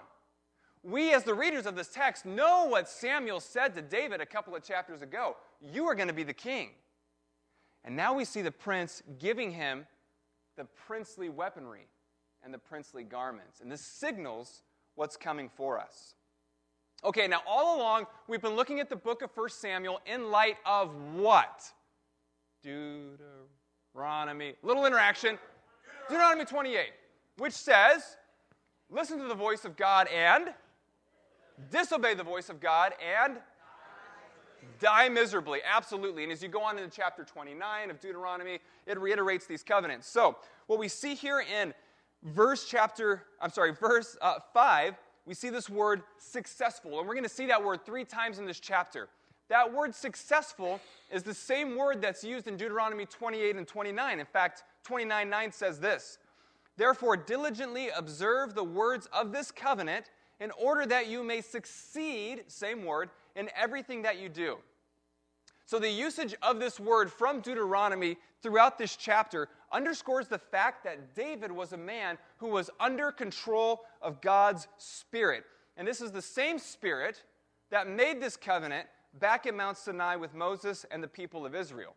We, 0.82 1.12
as 1.14 1.22
the 1.22 1.34
readers 1.34 1.66
of 1.66 1.76
this 1.76 1.88
text, 1.88 2.26
know 2.26 2.66
what 2.66 2.88
Samuel 2.88 3.40
said 3.40 3.74
to 3.76 3.82
David 3.82 4.20
a 4.20 4.26
couple 4.26 4.56
of 4.56 4.64
chapters 4.64 5.02
ago 5.02 5.36
You 5.60 5.86
are 5.86 5.94
going 5.94 6.08
to 6.08 6.14
be 6.14 6.24
the 6.24 6.32
king. 6.32 6.70
And 7.84 7.96
now 7.96 8.14
we 8.14 8.24
see 8.24 8.42
the 8.42 8.52
prince 8.52 9.02
giving 9.18 9.50
him 9.50 9.86
the 10.56 10.64
princely 10.86 11.28
weaponry 11.28 11.86
and 12.44 12.52
the 12.52 12.58
princely 12.58 13.04
garments. 13.04 13.60
And 13.60 13.70
this 13.70 13.80
signals 13.80 14.62
what's 14.94 15.16
coming 15.16 15.48
for 15.48 15.80
us. 15.80 16.14
Okay, 17.04 17.26
now 17.26 17.42
all 17.46 17.76
along, 17.78 18.06
we've 18.28 18.42
been 18.42 18.54
looking 18.54 18.78
at 18.78 18.88
the 18.88 18.96
book 18.96 19.22
of 19.22 19.30
1 19.34 19.48
Samuel 19.50 20.00
in 20.06 20.30
light 20.30 20.56
of 20.64 20.94
what? 21.14 21.62
Deuteronomy. 22.62 24.54
Little 24.62 24.86
interaction. 24.86 25.38
Deuteronomy 26.08 26.44
28, 26.44 26.90
which 27.38 27.52
says, 27.52 28.16
listen 28.88 29.18
to 29.18 29.26
the 29.26 29.34
voice 29.34 29.64
of 29.64 29.76
God 29.76 30.06
and 30.08 30.52
disobey 31.70 32.14
the 32.14 32.24
voice 32.24 32.48
of 32.48 32.60
God 32.60 32.92
and 33.00 33.38
die 34.80 35.08
miserably. 35.08 35.60
Absolutely. 35.64 36.22
And 36.24 36.32
as 36.32 36.42
you 36.42 36.48
go 36.48 36.62
on 36.62 36.78
into 36.78 36.94
chapter 36.94 37.24
29 37.24 37.90
of 37.90 38.00
Deuteronomy, 38.00 38.58
it 38.86 38.98
reiterates 38.98 39.46
these 39.46 39.62
covenants. 39.62 40.08
So, 40.08 40.36
what 40.66 40.78
we 40.78 40.88
see 40.88 41.14
here 41.14 41.40
in 41.40 41.74
verse 42.22 42.66
chapter, 42.68 43.24
I'm 43.40 43.50
sorry, 43.50 43.72
verse 43.72 44.16
uh, 44.20 44.38
5 44.52 44.94
we 45.26 45.34
see 45.34 45.50
this 45.50 45.70
word 45.70 46.02
successful. 46.18 46.98
And 46.98 47.06
we're 47.06 47.14
going 47.14 47.24
to 47.24 47.28
see 47.28 47.46
that 47.46 47.62
word 47.62 47.84
three 47.84 48.04
times 48.04 48.38
in 48.38 48.46
this 48.46 48.58
chapter. 48.58 49.08
That 49.48 49.72
word 49.72 49.94
successful 49.94 50.80
is 51.10 51.22
the 51.22 51.34
same 51.34 51.76
word 51.76 52.00
that's 52.00 52.24
used 52.24 52.48
in 52.48 52.56
Deuteronomy 52.56 53.06
28 53.06 53.56
and 53.56 53.66
29. 53.66 54.20
In 54.20 54.26
fact, 54.26 54.64
29 54.84 55.28
9 55.28 55.52
says 55.52 55.78
this 55.78 56.18
Therefore, 56.76 57.16
diligently 57.16 57.90
observe 57.90 58.54
the 58.54 58.64
words 58.64 59.06
of 59.12 59.30
this 59.30 59.50
covenant 59.50 60.10
in 60.42 60.50
order 60.58 60.84
that 60.84 61.06
you 61.06 61.22
may 61.22 61.40
succeed, 61.40 62.42
same 62.48 62.84
word, 62.84 63.10
in 63.36 63.48
everything 63.56 64.02
that 64.02 64.18
you 64.18 64.28
do. 64.28 64.58
So, 65.66 65.78
the 65.78 65.88
usage 65.88 66.34
of 66.42 66.58
this 66.58 66.80
word 66.80 67.12
from 67.12 67.40
Deuteronomy 67.40 68.16
throughout 68.42 68.76
this 68.76 68.96
chapter 68.96 69.48
underscores 69.70 70.26
the 70.26 70.38
fact 70.38 70.82
that 70.82 71.14
David 71.14 71.52
was 71.52 71.72
a 71.72 71.76
man 71.76 72.18
who 72.38 72.48
was 72.48 72.70
under 72.80 73.12
control 73.12 73.82
of 74.02 74.20
God's 74.20 74.66
Spirit. 74.78 75.44
And 75.76 75.86
this 75.86 76.00
is 76.00 76.10
the 76.10 76.20
same 76.20 76.58
Spirit 76.58 77.22
that 77.70 77.88
made 77.88 78.20
this 78.20 78.36
covenant 78.36 78.88
back 79.20 79.46
at 79.46 79.54
Mount 79.54 79.78
Sinai 79.78 80.16
with 80.16 80.34
Moses 80.34 80.84
and 80.90 81.02
the 81.02 81.08
people 81.08 81.46
of 81.46 81.54
Israel. 81.54 81.94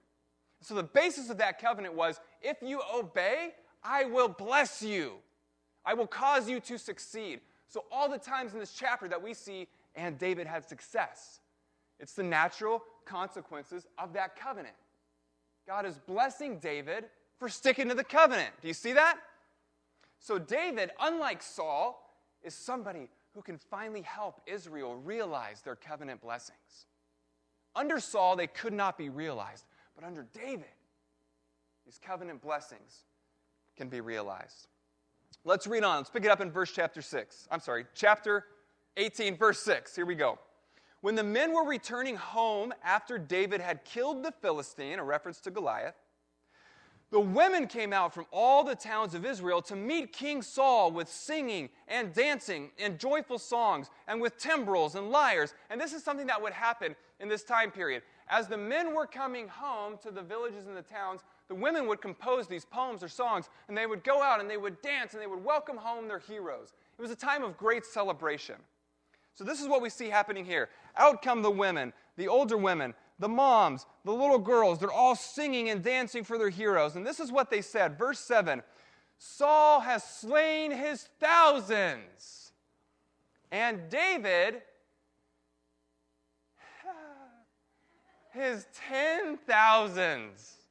So, 0.61 0.75
the 0.75 0.83
basis 0.83 1.31
of 1.31 1.39
that 1.39 1.59
covenant 1.59 1.95
was 1.95 2.19
if 2.43 2.57
you 2.61 2.79
obey, 2.95 3.55
I 3.83 4.05
will 4.05 4.29
bless 4.29 4.83
you, 4.83 5.13
I 5.83 5.95
will 5.95 6.07
cause 6.07 6.47
you 6.47 6.59
to 6.59 6.77
succeed. 6.77 7.41
So, 7.67 7.85
all 7.91 8.09
the 8.09 8.17
times 8.17 8.53
in 8.53 8.59
this 8.59 8.73
chapter 8.73 9.07
that 9.07 9.21
we 9.21 9.33
see, 9.33 9.67
and 9.95 10.17
David 10.17 10.47
had 10.47 10.67
success, 10.67 11.39
it's 11.99 12.13
the 12.13 12.23
natural 12.23 12.83
consequences 13.05 13.87
of 13.97 14.13
that 14.13 14.35
covenant. 14.35 14.75
God 15.67 15.85
is 15.85 15.97
blessing 15.97 16.59
David 16.59 17.05
for 17.39 17.49
sticking 17.49 17.89
to 17.89 17.95
the 17.95 18.03
covenant. 18.03 18.51
Do 18.61 18.67
you 18.67 18.73
see 18.73 18.93
that? 18.93 19.17
So, 20.19 20.37
David, 20.39 20.91
unlike 20.99 21.41
Saul, 21.41 22.01
is 22.43 22.53
somebody 22.53 23.09
who 23.33 23.41
can 23.41 23.57
finally 23.57 24.01
help 24.01 24.41
Israel 24.45 24.95
realize 24.95 25.61
their 25.61 25.75
covenant 25.75 26.21
blessings. 26.21 26.85
Under 27.75 27.99
Saul, 27.99 28.35
they 28.35 28.47
could 28.47 28.73
not 28.73 28.97
be 28.97 29.09
realized, 29.09 29.65
but 29.95 30.05
under 30.05 30.25
David, 30.33 30.65
these 31.85 31.99
covenant 32.01 32.41
blessings 32.41 33.03
can 33.75 33.89
be 33.89 33.99
realized. 33.99 34.67
Let's 35.43 35.67
read 35.67 35.83
on. 35.83 35.97
Let's 35.97 36.09
pick 36.09 36.25
it 36.25 36.31
up 36.31 36.41
in 36.41 36.51
verse 36.51 36.71
chapter 36.73 37.01
6. 37.01 37.47
I'm 37.51 37.59
sorry, 37.59 37.85
chapter 37.93 38.45
18, 38.97 39.37
verse 39.37 39.59
6. 39.59 39.95
Here 39.95 40.05
we 40.05 40.15
go. 40.15 40.39
When 41.01 41.15
the 41.15 41.23
men 41.23 41.53
were 41.53 41.63
returning 41.63 42.15
home 42.15 42.73
after 42.83 43.17
David 43.17 43.61
had 43.61 43.85
killed 43.85 44.23
the 44.23 44.31
Philistine, 44.31 44.97
a 44.97 45.03
reference 45.03 45.39
to 45.41 45.51
Goliath, 45.51 45.95
the 47.11 47.19
women 47.19 47.67
came 47.67 47.93
out 47.93 48.13
from 48.13 48.25
all 48.31 48.63
the 48.63 48.75
towns 48.75 49.13
of 49.13 49.25
Israel 49.25 49.61
to 49.63 49.75
meet 49.75 50.11
King 50.11 50.41
Saul 50.41 50.91
with 50.91 51.07
singing 51.07 51.69
and 51.87 52.11
dancing 52.11 52.71
and 52.79 52.99
joyful 52.99 53.37
songs 53.37 53.89
and 54.07 54.19
with 54.19 54.37
timbrels 54.37 54.95
and 54.95 55.11
lyres. 55.11 55.53
And 55.69 55.79
this 55.79 55.93
is 55.93 56.03
something 56.03 56.27
that 56.27 56.41
would 56.41 56.53
happen 56.53 56.95
in 57.19 57.29
this 57.29 57.43
time 57.43 57.71
period. 57.71 58.01
as 58.27 58.47
the 58.47 58.57
men 58.57 58.95
were 58.95 59.05
coming 59.05 59.47
home 59.47 59.99
to 60.01 60.09
the 60.09 60.23
villages 60.23 60.65
and 60.65 60.75
the 60.75 60.81
towns, 60.81 61.21
the 61.47 61.55
women 61.55 61.87
would 61.87 62.01
compose 62.01 62.47
these 62.47 62.65
poems 62.65 63.03
or 63.03 63.07
songs, 63.07 63.49
and 63.67 63.77
they 63.77 63.85
would 63.85 64.03
go 64.03 64.21
out 64.21 64.39
and 64.39 64.49
they 64.49 64.57
would 64.57 64.81
dance 64.81 65.13
and 65.13 65.21
they 65.21 65.27
would 65.27 65.43
welcome 65.43 65.77
home 65.77 66.07
their 66.07 66.19
heroes. 66.19 66.73
It 66.97 67.01
was 67.01 67.11
a 67.11 67.15
time 67.15 67.43
of 67.43 67.57
great 67.57 67.85
celebration. 67.85 68.55
So, 69.35 69.43
this 69.43 69.61
is 69.61 69.67
what 69.67 69.81
we 69.81 69.89
see 69.89 70.09
happening 70.09 70.45
here. 70.45 70.69
Out 70.97 71.21
come 71.21 71.41
the 71.41 71.51
women, 71.51 71.91
the 72.15 72.27
older 72.27 72.57
women, 72.57 72.93
the 73.19 73.27
moms, 73.27 73.85
the 74.05 74.13
little 74.13 74.39
girls. 74.39 74.79
They're 74.79 74.91
all 74.91 75.15
singing 75.15 75.69
and 75.69 75.83
dancing 75.83 76.23
for 76.23 76.37
their 76.37 76.49
heroes. 76.49 76.95
And 76.95 77.05
this 77.05 77.19
is 77.19 77.31
what 77.31 77.49
they 77.49 77.61
said. 77.61 77.97
Verse 77.97 78.19
7 78.19 78.63
Saul 79.17 79.81
has 79.81 80.03
slain 80.03 80.71
his 80.71 81.07
thousands, 81.19 82.53
and 83.51 83.89
David 83.89 84.61
his 88.33 88.65
ten 88.89 89.37
thousands. 89.45 90.64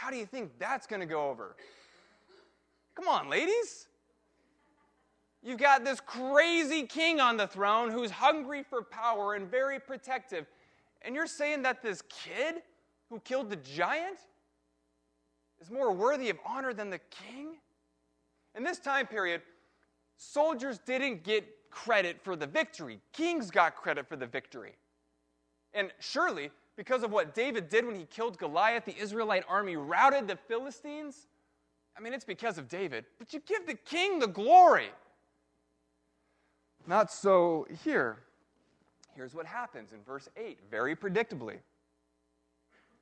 How 0.00 0.10
do 0.10 0.16
you 0.16 0.24
think 0.24 0.58
that's 0.58 0.86
going 0.86 1.00
to 1.00 1.06
go 1.06 1.28
over? 1.28 1.56
Come 2.94 3.06
on, 3.06 3.28
ladies. 3.28 3.86
You've 5.42 5.58
got 5.58 5.84
this 5.84 6.00
crazy 6.00 6.84
king 6.84 7.20
on 7.20 7.36
the 7.36 7.46
throne 7.46 7.90
who's 7.90 8.10
hungry 8.10 8.62
for 8.62 8.80
power 8.80 9.34
and 9.34 9.46
very 9.46 9.78
protective. 9.78 10.46
And 11.02 11.14
you're 11.14 11.26
saying 11.26 11.60
that 11.62 11.82
this 11.82 12.02
kid 12.08 12.62
who 13.10 13.20
killed 13.20 13.50
the 13.50 13.56
giant 13.56 14.16
is 15.60 15.70
more 15.70 15.92
worthy 15.92 16.30
of 16.30 16.38
honor 16.46 16.72
than 16.72 16.88
the 16.88 17.00
king? 17.10 17.58
In 18.56 18.64
this 18.64 18.78
time 18.78 19.06
period, 19.06 19.42
soldiers 20.16 20.78
didn't 20.78 21.24
get 21.24 21.46
credit 21.70 22.18
for 22.22 22.36
the 22.36 22.46
victory, 22.46 23.00
kings 23.12 23.50
got 23.50 23.76
credit 23.76 24.08
for 24.08 24.16
the 24.16 24.26
victory. 24.26 24.76
And 25.74 25.92
surely, 25.98 26.50
because 26.80 27.02
of 27.02 27.12
what 27.12 27.34
David 27.34 27.68
did 27.68 27.84
when 27.84 27.94
he 27.94 28.06
killed 28.06 28.38
Goliath, 28.38 28.86
the 28.86 28.96
Israelite 28.98 29.44
army 29.46 29.76
routed 29.76 30.26
the 30.26 30.36
Philistines. 30.36 31.26
I 31.94 32.00
mean, 32.00 32.14
it's 32.14 32.24
because 32.24 32.56
of 32.56 32.70
David, 32.70 33.04
but 33.18 33.34
you 33.34 33.40
give 33.40 33.66
the 33.66 33.74
king 33.74 34.18
the 34.18 34.26
glory. 34.26 34.88
Not 36.86 37.12
so 37.12 37.66
here. 37.84 38.20
Here's 39.14 39.34
what 39.34 39.44
happens 39.44 39.92
in 39.92 39.98
verse 40.04 40.30
8, 40.38 40.58
very 40.70 40.96
predictably. 40.96 41.58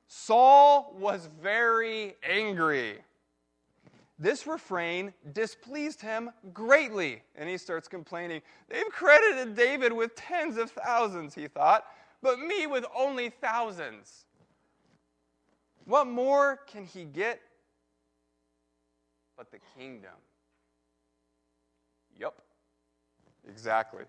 Saul 0.09 0.93
was 0.99 1.29
very 1.41 2.15
angry. 2.29 2.97
This 4.21 4.45
refrain 4.45 5.13
displeased 5.31 6.01
him 6.01 6.31
greatly, 6.51 7.21
and 7.33 7.47
he 7.47 7.57
starts 7.57 7.87
complaining. 7.87 8.41
They've 8.67 8.89
credited 8.91 9.55
David 9.55 9.93
with 9.93 10.15
tens 10.15 10.57
of 10.57 10.69
thousands, 10.69 11.33
he 11.33 11.47
thought, 11.47 11.85
but 12.21 12.39
me 12.39 12.67
with 12.67 12.85
only 12.95 13.29
thousands. 13.29 14.25
What 15.85 16.07
more 16.07 16.59
can 16.67 16.85
he 16.85 17.05
get 17.05 17.39
but 19.37 19.51
the 19.51 19.59
kingdom? 19.77 20.11
Yup. 22.19 22.41
Exactly. 23.47 24.03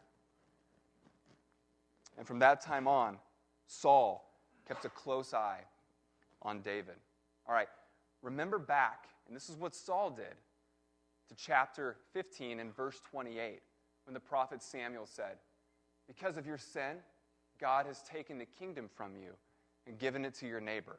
And 2.19 2.27
from 2.27 2.39
that 2.41 2.61
time 2.61 2.87
on, 2.87 3.17
Saul 3.67 4.31
kept 4.67 4.85
a 4.85 4.91
close 4.91 5.33
eye 5.33 5.61
on 6.43 6.61
David. 6.61 6.97
All 7.49 7.55
right, 7.55 7.69
remember 8.23 8.59
back, 8.59 9.07
and 9.27 9.35
this 9.35 9.49
is 9.49 9.57
what 9.57 9.75
Saul 9.75 10.11
did, 10.11 10.35
to 11.29 11.35
chapter 11.37 11.97
15 12.13 12.61
and 12.61 12.75
verse 12.75 13.01
28, 13.11 13.61
when 14.05 14.15
the 14.15 14.21
prophet 14.21 14.63
Samuel 14.63 15.07
said, 15.07 15.37
Because 16.07 16.37
of 16.37 16.47
your 16.47 16.59
sin, 16.59 16.97
God 17.61 17.87
has 17.87 18.03
taken 18.03 18.39
the 18.39 18.47
kingdom 18.47 18.89
from 18.95 19.17
you 19.17 19.33
and 19.87 19.99
given 19.99 20.25
it 20.25 20.35
to 20.35 20.47
your 20.47 20.61
neighbor, 20.61 20.99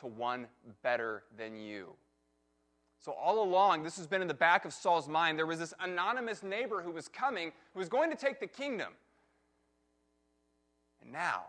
to 0.00 0.06
one 0.06 0.46
better 0.82 1.22
than 1.36 1.56
you. 1.56 1.94
So, 2.98 3.12
all 3.12 3.42
along, 3.42 3.82
this 3.82 3.96
has 3.96 4.06
been 4.06 4.22
in 4.22 4.28
the 4.28 4.34
back 4.34 4.64
of 4.64 4.72
Saul's 4.72 5.08
mind. 5.08 5.36
There 5.36 5.46
was 5.46 5.58
this 5.58 5.74
anonymous 5.80 6.42
neighbor 6.42 6.82
who 6.82 6.92
was 6.92 7.08
coming, 7.08 7.50
who 7.72 7.80
was 7.80 7.88
going 7.88 8.10
to 8.10 8.16
take 8.16 8.38
the 8.38 8.46
kingdom. 8.46 8.92
And 11.02 11.10
now, 11.10 11.42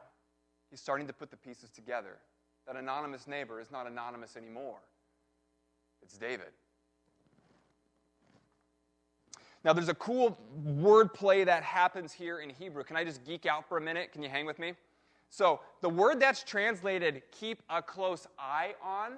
he's 0.72 0.82
starting 0.82 1.06
to 1.08 1.14
put 1.14 1.30
the 1.30 1.38
pieces 1.38 1.70
together. 1.70 2.18
That 2.66 2.76
anonymous 2.76 3.28
neighbor 3.28 3.62
is 3.62 3.70
not 3.70 3.86
anonymous 3.86 4.36
anymore, 4.36 4.80
it's 6.02 6.18
David. 6.18 6.54
Now, 9.64 9.72
there's 9.74 9.90
a 9.90 9.96
cool 9.96 10.38
word 10.64 11.14
play 11.14 11.44
that 11.46 11.64
happens 11.64 12.12
here 12.12 12.40
in 12.40 12.50
Hebrew. 12.50 12.84
Can 12.84 12.98
I 12.98 13.04
just 13.04 13.24
geek 13.24 13.46
out 13.46 13.68
for 13.68 13.78
a 13.78 13.82
minute? 13.82 14.12
Can 14.12 14.22
you 14.22 14.30
hang 14.30 14.46
with 14.46 14.60
me? 14.60 14.74
So, 15.30 15.62
the 15.82 15.90
word 15.90 16.20
that's 16.20 16.44
translated 16.44 17.24
keep 17.32 17.62
a 17.70 17.82
close 17.82 18.28
eye 18.38 18.76
on 18.84 19.14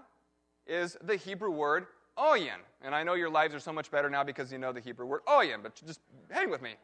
is 0.67 0.97
the 1.03 1.15
Hebrew 1.15 1.51
word 1.51 1.87
oyin. 2.17 2.61
And 2.81 2.95
I 2.95 3.03
know 3.03 3.13
your 3.15 3.29
lives 3.29 3.53
are 3.53 3.59
so 3.59 3.73
much 3.73 3.91
better 3.91 4.09
now 4.09 4.23
because 4.23 4.51
you 4.51 4.57
know 4.57 4.71
the 4.71 4.79
Hebrew 4.79 5.05
word 5.05 5.21
oyin, 5.27 5.61
but 5.61 5.75
just 5.85 5.99
hang 6.29 6.49
with 6.49 6.61
me. 6.61 6.75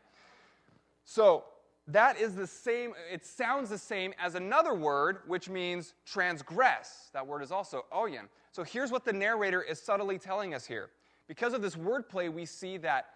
So 1.06 1.46
that 1.88 2.20
is 2.20 2.36
the 2.36 2.48
same, 2.48 2.94
it 3.12 3.26
sounds 3.26 3.70
the 3.70 3.78
same 3.78 4.14
as 4.20 4.36
another 4.36 4.74
word 4.74 5.20
which 5.28 5.50
means 5.50 5.94
transgress. 6.06 7.10
That 7.14 7.26
word 7.26 7.42
is 7.42 7.52
also 7.52 7.86
oyin. 7.94 8.28
So 8.52 8.64
here's 8.64 8.92
what 8.92 9.06
the 9.06 9.14
narrator 9.14 9.62
is 9.62 9.82
subtly 9.82 10.18
telling 10.18 10.54
us 10.54 10.66
here. 10.66 10.90
Because 11.28 11.54
of 11.54 11.62
this 11.62 11.76
wordplay, 11.76 12.32
we 12.32 12.46
see 12.46 12.78
that 12.80 13.12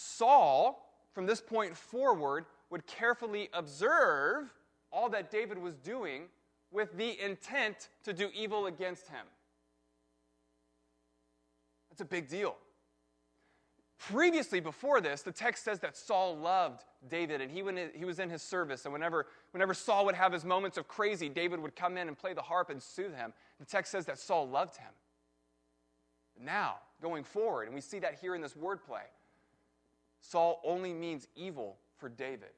Saul, 0.00 0.92
from 1.12 1.26
this 1.26 1.40
point 1.40 1.76
forward, 1.76 2.46
would 2.70 2.86
carefully 2.86 3.48
observe 3.52 4.44
all 4.92 5.08
that 5.08 5.28
David 5.28 5.58
was 5.58 5.74
doing 5.74 6.26
with 6.70 6.96
the 6.96 7.20
intent 7.20 7.88
to 8.04 8.12
do 8.12 8.30
evil 8.32 8.66
against 8.66 9.08
him. 9.08 9.26
That's 11.90 12.00
a 12.00 12.04
big 12.04 12.28
deal. 12.28 12.56
Previously, 13.98 14.60
before 14.60 15.00
this, 15.00 15.22
the 15.22 15.32
text 15.32 15.64
says 15.64 15.80
that 15.80 15.96
Saul 15.96 16.36
loved 16.36 16.84
David 17.10 17.40
and 17.40 17.50
he, 17.50 17.64
went, 17.64 17.80
he 17.92 18.04
was 18.04 18.20
in 18.20 18.30
his 18.30 18.40
service. 18.40 18.84
And 18.84 18.92
whenever, 18.92 19.26
whenever 19.50 19.74
Saul 19.74 20.04
would 20.04 20.14
have 20.14 20.32
his 20.32 20.44
moments 20.44 20.78
of 20.78 20.86
crazy, 20.86 21.28
David 21.28 21.58
would 21.58 21.74
come 21.74 21.96
in 21.96 22.06
and 22.06 22.16
play 22.16 22.34
the 22.34 22.42
harp 22.42 22.70
and 22.70 22.80
soothe 22.80 23.16
him. 23.16 23.32
The 23.58 23.66
text 23.66 23.90
says 23.90 24.06
that 24.06 24.20
Saul 24.20 24.48
loved 24.48 24.76
him. 24.76 24.92
Now, 26.40 26.76
going 27.02 27.24
forward, 27.24 27.64
and 27.64 27.74
we 27.74 27.80
see 27.80 27.98
that 27.98 28.20
here 28.20 28.36
in 28.36 28.40
this 28.40 28.54
wordplay, 28.54 29.02
Saul 30.20 30.60
only 30.64 30.92
means 30.92 31.28
evil 31.34 31.76
for 31.96 32.08
David. 32.08 32.50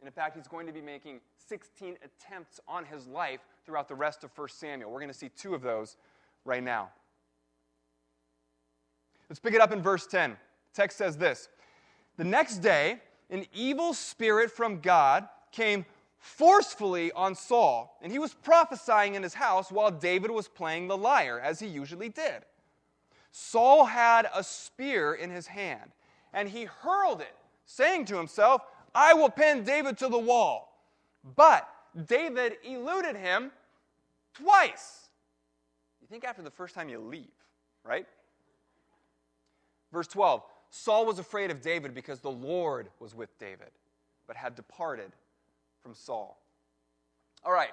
And 0.00 0.06
in 0.06 0.12
fact, 0.12 0.36
he's 0.36 0.48
going 0.48 0.66
to 0.66 0.72
be 0.72 0.80
making 0.80 1.20
16 1.48 1.96
attempts 2.04 2.60
on 2.68 2.84
his 2.84 3.06
life 3.06 3.40
throughout 3.64 3.88
the 3.88 3.94
rest 3.94 4.24
of 4.24 4.30
1 4.36 4.48
Samuel. 4.48 4.90
We're 4.90 5.00
going 5.00 5.12
to 5.12 5.18
see 5.18 5.30
two 5.30 5.54
of 5.54 5.62
those 5.62 5.96
right 6.44 6.62
now. 6.62 6.90
Let's 9.28 9.40
pick 9.40 9.54
it 9.54 9.60
up 9.60 9.72
in 9.72 9.82
verse 9.82 10.06
10. 10.06 10.30
The 10.30 10.36
text 10.74 10.98
says 10.98 11.16
this 11.16 11.48
The 12.16 12.24
next 12.24 12.58
day, 12.58 13.00
an 13.30 13.46
evil 13.54 13.94
spirit 13.94 14.50
from 14.50 14.80
God 14.80 15.28
came 15.50 15.86
forcefully 16.18 17.12
on 17.12 17.34
Saul, 17.34 17.98
and 18.02 18.10
he 18.10 18.18
was 18.18 18.34
prophesying 18.34 19.14
in 19.14 19.22
his 19.22 19.34
house 19.34 19.70
while 19.70 19.90
David 19.90 20.30
was 20.30 20.48
playing 20.48 20.88
the 20.88 20.96
lyre, 20.96 21.40
as 21.40 21.60
he 21.60 21.66
usually 21.66 22.08
did. 22.08 22.44
Saul 23.30 23.86
had 23.86 24.28
a 24.34 24.42
spear 24.42 25.14
in 25.14 25.30
his 25.30 25.48
hand, 25.48 25.90
and 26.34 26.48
he 26.48 26.64
hurled 26.64 27.20
it, 27.20 27.34
saying 27.64 28.04
to 28.06 28.16
himself, 28.16 28.62
I 28.94 29.14
will 29.14 29.30
pin 29.30 29.64
David 29.64 29.96
to 29.98 30.08
the 30.08 30.18
wall. 30.18 30.82
But 31.36 31.66
David 32.06 32.56
eluded 32.62 33.16
him 33.16 33.50
twice. 34.34 35.08
You 36.02 36.08
think 36.08 36.24
after 36.24 36.42
the 36.42 36.50
first 36.50 36.74
time 36.74 36.88
you 36.88 36.98
leave, 36.98 37.32
right? 37.84 38.06
Verse 39.92 40.08
12 40.08 40.42
Saul 40.70 41.06
was 41.06 41.20
afraid 41.20 41.52
of 41.52 41.62
David 41.62 41.94
because 41.94 42.18
the 42.18 42.30
Lord 42.30 42.88
was 42.98 43.14
with 43.14 43.38
David, 43.38 43.70
but 44.26 44.36
had 44.36 44.56
departed 44.56 45.12
from 45.82 45.94
Saul. 45.94 46.40
All 47.44 47.52
right, 47.52 47.70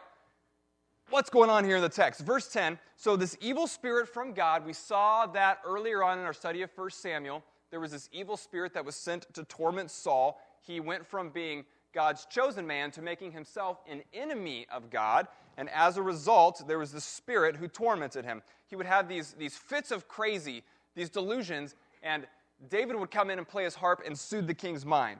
what's 1.09 1.29
going 1.29 1.49
on 1.49 1.65
here 1.65 1.77
in 1.77 1.81
the 1.81 1.89
text? 1.89 2.21
Verse 2.21 2.47
10 2.47 2.77
So, 2.95 3.15
this 3.15 3.35
evil 3.41 3.65
spirit 3.67 4.07
from 4.07 4.33
God, 4.33 4.65
we 4.65 4.73
saw 4.73 5.25
that 5.27 5.59
earlier 5.65 6.03
on 6.03 6.19
in 6.19 6.25
our 6.25 6.33
study 6.33 6.61
of 6.61 6.69
1 6.75 6.91
Samuel. 6.91 7.43
There 7.71 7.79
was 7.79 7.91
this 7.91 8.09
evil 8.11 8.37
spirit 8.37 8.73
that 8.73 8.85
was 8.85 8.95
sent 8.95 9.33
to 9.33 9.43
torment 9.45 9.89
Saul. 9.89 10.39
He 10.61 10.79
went 10.79 11.07
from 11.07 11.29
being 11.29 11.65
God's 11.93 12.25
chosen 12.25 12.67
man 12.67 12.91
to 12.91 13.01
making 13.01 13.31
himself 13.31 13.79
an 13.89 14.03
enemy 14.13 14.67
of 14.71 14.89
God. 14.89 15.27
And 15.57 15.69
as 15.69 15.97
a 15.97 16.01
result, 16.01 16.67
there 16.67 16.79
was 16.79 16.91
this 16.91 17.03
spirit 17.03 17.55
who 17.55 17.67
tormented 17.67 18.25
him. 18.25 18.41
He 18.67 18.75
would 18.75 18.85
have 18.85 19.07
these, 19.07 19.33
these 19.33 19.57
fits 19.57 19.91
of 19.91 20.07
crazy, 20.07 20.63
these 20.95 21.09
delusions, 21.09 21.75
and 22.03 22.27
David 22.69 22.95
would 22.95 23.11
come 23.11 23.29
in 23.29 23.37
and 23.37 23.47
play 23.47 23.63
his 23.63 23.75
harp 23.75 24.01
and 24.05 24.17
soothe 24.17 24.47
the 24.47 24.53
king's 24.53 24.85
mind. 24.85 25.19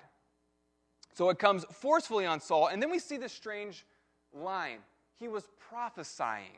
So 1.13 1.29
it 1.29 1.39
comes 1.39 1.65
forcefully 1.72 2.25
on 2.25 2.39
Saul, 2.39 2.67
and 2.67 2.81
then 2.81 2.89
we 2.89 3.00
see 3.00 3.17
this 3.17 3.34
strange 3.34 3.86
line. 4.34 4.77
He 5.20 5.27
was 5.27 5.48
prophesying. 5.70 6.58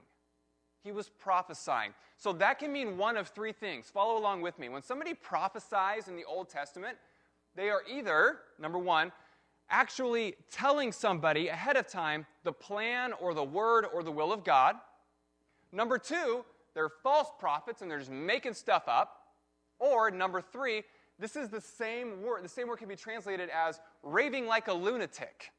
He 0.84 0.92
was 0.92 1.10
prophesying. 1.10 1.94
So 2.18 2.34
that 2.34 2.60
can 2.60 2.74
mean 2.74 2.98
one 2.98 3.18
of 3.18 3.30
three 3.30 3.54
things. 3.54 3.90
Follow 3.90 4.18
along 4.18 4.42
with 4.42 4.60
me. 4.60 4.70
When 4.70 4.82
somebody 4.82 5.14
prophesies 5.14 6.08
in 6.08 6.16
the 6.16 6.26
Old 6.26 6.50
Testament, 6.50 6.98
they 7.56 7.70
are 7.70 7.84
either, 7.90 8.40
number 8.60 8.78
one, 8.78 9.12
actually 9.70 10.36
telling 10.52 10.92
somebody 10.92 11.48
ahead 11.48 11.78
of 11.78 11.88
time 11.88 12.26
the 12.44 12.52
plan 12.52 13.14
or 13.14 13.34
the 13.34 13.44
word 13.44 13.86
or 13.94 14.04
the 14.04 14.12
will 14.12 14.34
of 14.34 14.44
God. 14.44 14.76
Number 15.72 15.98
two, 15.98 16.44
they're 16.74 16.90
false 16.90 17.30
prophets 17.40 17.82
and 17.82 17.90
they're 17.90 18.00
just 18.00 18.12
making 18.12 18.54
stuff 18.54 18.84
up. 18.88 19.20
Or 19.80 20.12
number 20.12 20.42
three, 20.42 20.84
this 21.20 21.36
is 21.36 21.50
the 21.50 21.62
same 21.62 22.22
word. 22.22 22.44
The 22.44 22.50
same 22.50 22.68
word 22.68 22.78
can 22.78 22.90
be 22.90 22.96
translated 22.96 23.50
as 23.50 23.80
raving 24.02 24.48
like 24.48 24.68
a 24.68 24.74
lunatic. 24.74 25.52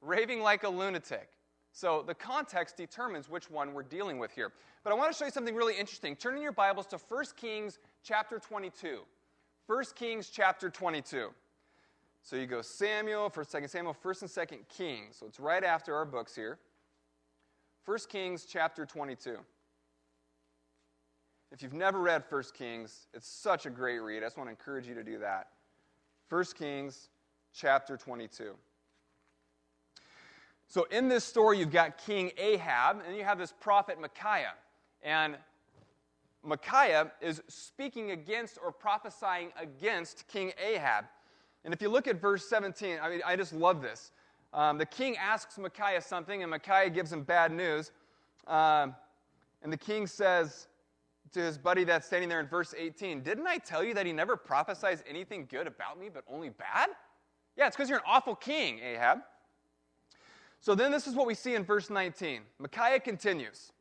Raving 0.00 0.40
like 0.40 0.64
a 0.64 0.68
lunatic. 0.68 1.28
So 1.78 2.02
the 2.04 2.14
context 2.14 2.76
determines 2.76 3.30
which 3.30 3.52
one 3.52 3.72
we're 3.72 3.84
dealing 3.84 4.18
with 4.18 4.32
here. 4.32 4.50
But 4.82 4.92
I 4.92 4.96
want 4.96 5.12
to 5.12 5.16
show 5.16 5.26
you 5.26 5.30
something 5.30 5.54
really 5.54 5.78
interesting. 5.78 6.16
Turn 6.16 6.34
in 6.34 6.42
your 6.42 6.50
Bibles 6.50 6.88
to 6.88 6.96
1 6.96 7.24
Kings 7.36 7.78
chapter 8.02 8.40
22. 8.40 9.02
1 9.68 9.84
Kings 9.94 10.28
chapter 10.28 10.70
22. 10.70 11.28
So 12.20 12.34
you 12.34 12.46
go 12.46 12.62
Samuel, 12.62 13.30
1 13.32 13.46
2 13.62 13.68
Samuel, 13.68 13.94
1st 13.94 14.22
and 14.22 14.30
2nd 14.48 14.68
Kings. 14.68 15.18
So 15.20 15.26
it's 15.26 15.38
right 15.38 15.62
after 15.62 15.94
our 15.94 16.04
books 16.04 16.34
here. 16.34 16.58
1 17.84 17.96
Kings 18.08 18.44
chapter 18.44 18.84
22. 18.84 19.36
If 21.52 21.62
you've 21.62 21.74
never 21.74 22.00
read 22.00 22.24
1 22.28 22.42
Kings, 22.54 23.06
it's 23.14 23.28
such 23.28 23.66
a 23.66 23.70
great 23.70 24.00
read. 24.00 24.24
I 24.24 24.26
just 24.26 24.36
want 24.36 24.48
to 24.48 24.50
encourage 24.50 24.88
you 24.88 24.96
to 24.96 25.04
do 25.04 25.20
that. 25.20 25.50
1 26.28 26.44
Kings 26.58 27.08
chapter 27.54 27.96
22. 27.96 28.56
So 30.68 30.86
in 30.90 31.08
this 31.08 31.24
story, 31.24 31.58
you've 31.58 31.72
got 31.72 31.96
King 31.96 32.30
Ahab, 32.36 33.02
and 33.06 33.16
you 33.16 33.24
have 33.24 33.38
this 33.38 33.54
prophet 33.58 33.98
Micaiah. 33.98 34.52
And 35.02 35.36
Micaiah 36.44 37.10
is 37.22 37.42
speaking 37.48 38.10
against 38.10 38.58
or 38.62 38.70
prophesying 38.70 39.50
against 39.58 40.28
King 40.28 40.52
Ahab. 40.62 41.06
And 41.64 41.72
if 41.72 41.80
you 41.80 41.88
look 41.88 42.06
at 42.06 42.20
verse 42.20 42.46
17, 42.46 42.98
I 43.02 43.08
mean, 43.08 43.20
I 43.26 43.34
just 43.34 43.54
love 43.54 43.80
this. 43.80 44.12
Um, 44.52 44.76
the 44.76 44.86
king 44.86 45.16
asks 45.16 45.58
Micaiah 45.58 46.02
something, 46.02 46.42
and 46.42 46.50
Micaiah 46.50 46.90
gives 46.90 47.10
him 47.10 47.22
bad 47.22 47.50
news. 47.50 47.90
Um, 48.46 48.94
and 49.62 49.72
the 49.72 49.76
king 49.78 50.06
says, 50.06 50.68
to 51.32 51.40
his 51.40 51.58
buddy 51.58 51.84
that's 51.84 52.06
standing 52.06 52.28
there 52.28 52.40
in 52.40 52.46
verse 52.46 52.74
18, 52.76 53.22
Didn't 53.22 53.46
I 53.46 53.58
tell 53.58 53.82
you 53.82 53.94
that 53.94 54.06
he 54.06 54.12
never 54.12 54.36
prophesies 54.36 55.02
anything 55.08 55.46
good 55.50 55.66
about 55.66 55.98
me, 55.98 56.08
but 56.12 56.24
only 56.28 56.50
bad? 56.50 56.90
Yeah, 57.56 57.66
it's 57.66 57.76
because 57.76 57.88
you're 57.88 57.98
an 57.98 58.04
awful 58.06 58.34
king, 58.34 58.80
Ahab. 58.80 59.18
So 60.60 60.74
then 60.74 60.90
this 60.90 61.06
is 61.06 61.14
what 61.14 61.26
we 61.26 61.34
see 61.34 61.54
in 61.54 61.64
verse 61.64 61.90
19. 61.90 62.42
Micaiah 62.58 63.00
continues. 63.00 63.72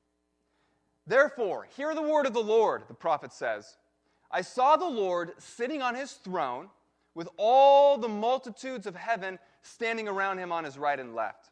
Therefore, 1.06 1.68
hear 1.76 1.96
the 1.96 2.02
word 2.02 2.26
of 2.26 2.34
the 2.34 2.40
Lord, 2.40 2.84
the 2.88 2.94
prophet 2.94 3.32
says. 3.32 3.78
I 4.30 4.42
saw 4.42 4.76
the 4.76 4.86
Lord 4.86 5.34
sitting 5.38 5.82
on 5.82 5.96
his 5.96 6.14
throne 6.14 6.70
with 7.16 7.30
all 7.38 7.98
the 7.98 8.10
multitudes 8.10 8.86
of 8.86 8.96
heaven 8.96 9.40
standing 9.62 10.08
around 10.08 10.38
him 10.38 10.52
on 10.52 10.64
his 10.64 10.78
right 10.78 11.00
and 11.00 11.16
left. 11.16 11.50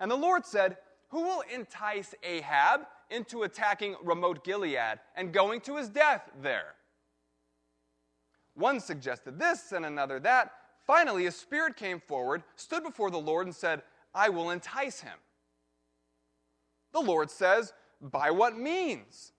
And 0.00 0.10
the 0.10 0.16
Lord 0.16 0.44
said, 0.44 0.76
Who 1.10 1.22
will 1.22 1.42
entice 1.54 2.14
Ahab 2.22 2.82
into 3.12 3.42
attacking 3.42 3.96
Ramoth 4.02 4.42
Gilead 4.42 4.98
and 5.16 5.32
going 5.32 5.60
to 5.62 5.76
his 5.76 5.88
death 5.88 6.28
there. 6.42 6.74
One 8.54 8.80
suggested 8.80 9.38
this 9.38 9.72
and 9.72 9.86
another 9.86 10.18
that. 10.20 10.52
Finally, 10.86 11.26
a 11.26 11.30
spirit 11.30 11.76
came 11.76 12.00
forward, 12.00 12.42
stood 12.56 12.82
before 12.82 13.10
the 13.10 13.18
Lord, 13.18 13.46
and 13.46 13.54
said, 13.54 13.82
I 14.14 14.28
will 14.28 14.50
entice 14.50 15.00
him. 15.00 15.18
The 16.92 17.00
Lord 17.00 17.30
says, 17.30 17.72
By 18.00 18.30
what 18.30 18.56
means? 18.56 19.32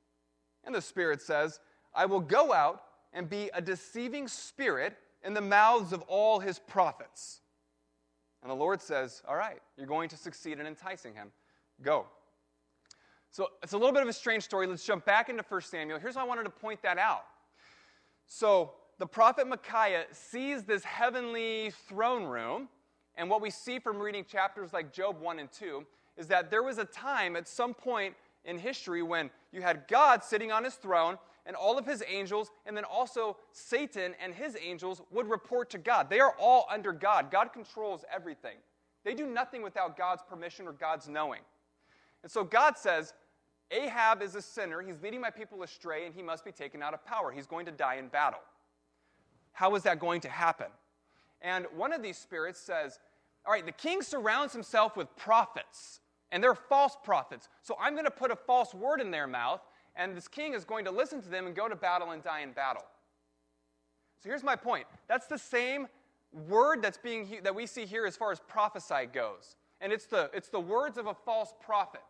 And 0.64 0.74
the 0.74 0.82
Spirit 0.82 1.22
says, 1.22 1.60
I 1.94 2.06
will 2.06 2.20
go 2.20 2.54
out 2.54 2.84
and 3.14 3.30
be 3.30 3.50
a 3.54 3.62
deceiving 3.62 4.28
spirit 4.28 4.98
in 5.24 5.34
the 5.34 5.42
mouths 5.42 5.94
of 5.94 6.02
all 6.04 6.40
his 6.40 6.60
prophets. 6.60 7.42
And 8.42 8.50
the 8.50 8.56
Lord 8.56 8.82
says, 8.82 9.22
All 9.28 9.36
right, 9.36 9.60
you're 9.78 9.88
going 9.88 10.10
to 10.10 10.18
succeed 10.18 10.60
in 10.60 10.66
enticing 10.66 11.14
him. 11.14 11.32
Go. 11.82 12.08
So 13.32 13.50
it's 13.64 13.74
a 13.74 13.78
little 13.78 13.94
bit 13.94 14.04
of 14.04 14.10
a 14.10 14.14
strange 14.14 14.44
story. 14.44 14.68
Let's 14.68 14.86
jump 14.86 15.06
back 15.06 15.30
into 15.30 15.44
1 15.48 15.62
Samuel. 15.62 16.00
Here's 16.00 16.16
why 16.16 16.22
I 16.22 16.26
wanted 16.26 16.44
to 16.44 16.52
point 16.52 16.84
that 16.84 16.98
out. 16.98 17.26
So 18.28 18.74
the 19.00 19.08
prophet 19.08 19.48
Micaiah 19.48 20.06
sees 20.12 20.64
this 20.64 20.84
heavenly 20.84 21.72
throne 21.88 22.26
room, 22.26 22.70
and 23.16 23.30
what 23.30 23.42
we 23.42 23.50
see 23.50 23.80
from 23.80 24.00
reading 24.00 24.26
chapters 24.26 24.74
like 24.74 24.92
Job 24.92 25.20
1 25.20 25.40
and 25.40 25.52
2 25.52 25.86
is 26.18 26.28
that 26.28 26.50
there 26.50 26.64
was 26.64 26.78
a 26.78 26.86
time 26.86 27.36
at 27.36 27.48
some 27.48 27.74
point 27.74 28.16
in 28.46 28.58
history 28.58 29.02
when 29.02 29.30
you 29.52 29.62
had 29.62 29.88
God 29.88 30.24
sitting 30.24 30.52
on 30.52 30.64
his 30.64 30.76
throne 30.76 31.18
and 31.46 31.56
all 31.56 31.78
of 31.78 31.86
his 31.86 32.02
angels, 32.08 32.52
and 32.66 32.76
then 32.76 32.86
also 32.86 33.36
Satan 33.52 34.16
and 34.24 34.34
his 34.34 34.58
angels 34.62 35.02
would 35.12 35.30
report 35.30 35.70
to 35.72 35.78
God. 35.78 36.10
They 36.10 36.20
are 36.20 36.34
all 36.40 36.66
under 36.70 36.94
God. 36.94 37.30
God 37.32 37.52
controls 37.52 38.06
everything. 38.14 38.58
They 39.04 39.14
do 39.14 39.28
nothing 39.28 39.62
without 39.62 39.98
God's 39.98 40.24
permission 40.28 40.68
or 40.68 40.72
God's 40.72 41.10
knowing. 41.10 41.42
And 42.24 42.32
so 42.32 42.46
God 42.46 42.78
says, 42.78 43.14
Ahab 43.72 44.22
is 44.22 44.36
a 44.36 44.42
sinner. 44.42 44.82
He's 44.82 45.02
leading 45.02 45.20
my 45.20 45.30
people 45.30 45.64
astray, 45.64 46.06
and 46.06 46.16
he 46.16 46.22
must 46.22 46.46
be 46.46 46.52
taken 46.52 46.82
out 46.82 46.94
of 46.94 47.06
power. 47.06 47.32
He's 47.32 47.48
going 47.48 47.66
to 47.66 47.72
die 47.72 47.96
in 47.96 48.08
battle. 48.08 48.40
How 49.52 49.76
is 49.76 49.84
that 49.84 50.00
going 50.00 50.22
to 50.22 50.30
happen? 50.30 50.68
And 51.44 51.66
one 51.76 51.94
of 51.94 52.02
these 52.02 52.18
spirits 52.18 52.60
says, 52.60 53.00
All 53.46 53.54
right, 53.54 53.66
the 53.66 53.72
king 53.72 54.02
surrounds 54.02 54.54
himself 54.54 54.96
with 54.98 55.14
prophets, 55.18 56.00
and 56.32 56.42
they're 56.42 56.56
false 56.56 56.98
prophets. 57.04 57.50
So 57.62 57.76
I'm 57.80 57.94
going 57.94 58.06
to 58.06 58.12
put 58.12 58.32
a 58.32 58.36
false 58.36 58.74
word 58.74 59.02
in 59.02 59.12
their 59.12 59.28
mouth, 59.28 59.62
and 59.96 60.16
this 60.16 60.28
king 60.28 60.54
is 60.54 60.64
going 60.64 60.86
to 60.86 60.92
listen 60.92 61.22
to 61.22 61.30
them 61.30 61.46
and 61.46 61.56
go 61.56 61.68
to 61.68 61.76
battle 61.76 62.12
and 62.12 62.24
die 62.24 62.42
in 62.42 62.54
battle. 62.54 62.86
So 64.24 64.30
here's 64.30 64.44
my 64.44 64.56
point. 64.56 64.86
That's 65.08 65.28
the 65.28 65.38
same 65.38 65.88
word 66.48 66.82
that's 66.82 66.98
being 66.98 67.40
that 67.44 67.54
we 67.54 67.68
see 67.68 67.86
here 67.86 68.06
as 68.06 68.16
far 68.16 68.32
as 68.32 68.40
prophesy 68.40 69.06
goes. 69.12 69.58
And 69.82 69.92
it's 69.92 70.06
the, 70.06 70.32
it's 70.34 70.48
the 70.48 70.62
words 70.62 70.98
of 70.98 71.08
a 71.08 71.14
false 71.14 71.54
prophet. 71.62 72.02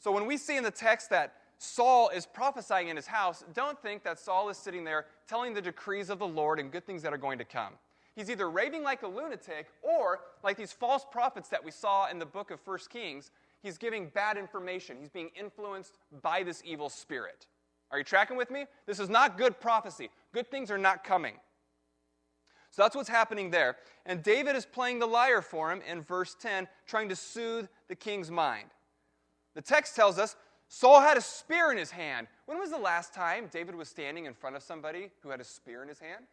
So 0.00 0.10
when 0.10 0.26
we 0.26 0.36
see 0.36 0.56
in 0.56 0.64
the 0.64 0.72
text 0.72 1.10
that 1.10 1.34
Saul 1.58 2.08
is 2.10 2.26
prophesying 2.26 2.88
in 2.88 2.96
his 2.96 3.06
house, 3.06 3.44
don't 3.54 3.80
think 3.80 4.02
that 4.04 4.18
Saul 4.18 4.48
is 4.48 4.56
sitting 4.56 4.84
there 4.84 5.06
telling 5.28 5.54
the 5.54 5.62
decrees 5.62 6.10
of 6.10 6.18
the 6.18 6.26
Lord 6.26 6.58
and 6.60 6.70
good 6.70 6.84
things 6.84 7.02
that 7.02 7.12
are 7.12 7.18
going 7.18 7.38
to 7.38 7.44
come. 7.44 7.74
He's 8.18 8.30
either 8.30 8.50
raving 8.50 8.82
like 8.82 9.04
a 9.04 9.06
lunatic 9.06 9.68
or, 9.80 10.18
like 10.42 10.56
these 10.56 10.72
false 10.72 11.06
prophets 11.08 11.48
that 11.50 11.64
we 11.64 11.70
saw 11.70 12.10
in 12.10 12.18
the 12.18 12.26
book 12.26 12.50
of 12.50 12.58
1 12.64 12.78
Kings, 12.90 13.30
he's 13.62 13.78
giving 13.78 14.08
bad 14.08 14.36
information. 14.36 14.96
He's 14.98 15.08
being 15.08 15.30
influenced 15.38 15.98
by 16.20 16.42
this 16.42 16.60
evil 16.64 16.88
spirit. 16.88 17.46
Are 17.92 17.98
you 17.98 18.02
tracking 18.02 18.36
with 18.36 18.50
me? 18.50 18.66
This 18.86 18.98
is 18.98 19.08
not 19.08 19.38
good 19.38 19.60
prophecy. 19.60 20.10
Good 20.34 20.50
things 20.50 20.68
are 20.72 20.78
not 20.78 21.04
coming. 21.04 21.34
So 22.72 22.82
that's 22.82 22.96
what's 22.96 23.08
happening 23.08 23.52
there. 23.52 23.76
And 24.04 24.20
David 24.20 24.56
is 24.56 24.66
playing 24.66 24.98
the 24.98 25.06
lyre 25.06 25.40
for 25.40 25.70
him 25.70 25.80
in 25.88 26.02
verse 26.02 26.34
10, 26.40 26.66
trying 26.88 27.08
to 27.10 27.16
soothe 27.16 27.68
the 27.86 27.94
king's 27.94 28.32
mind. 28.32 28.70
The 29.54 29.62
text 29.62 29.94
tells 29.94 30.18
us 30.18 30.34
Saul 30.66 31.00
had 31.00 31.16
a 31.16 31.22
spear 31.22 31.70
in 31.70 31.78
his 31.78 31.92
hand. 31.92 32.26
When 32.46 32.58
was 32.58 32.70
the 32.70 32.78
last 32.78 33.14
time 33.14 33.48
David 33.52 33.76
was 33.76 33.88
standing 33.88 34.26
in 34.26 34.34
front 34.34 34.56
of 34.56 34.64
somebody 34.64 35.12
who 35.22 35.28
had 35.28 35.40
a 35.40 35.44
spear 35.44 35.84
in 35.84 35.88
his 35.88 36.00
hand? 36.00 36.24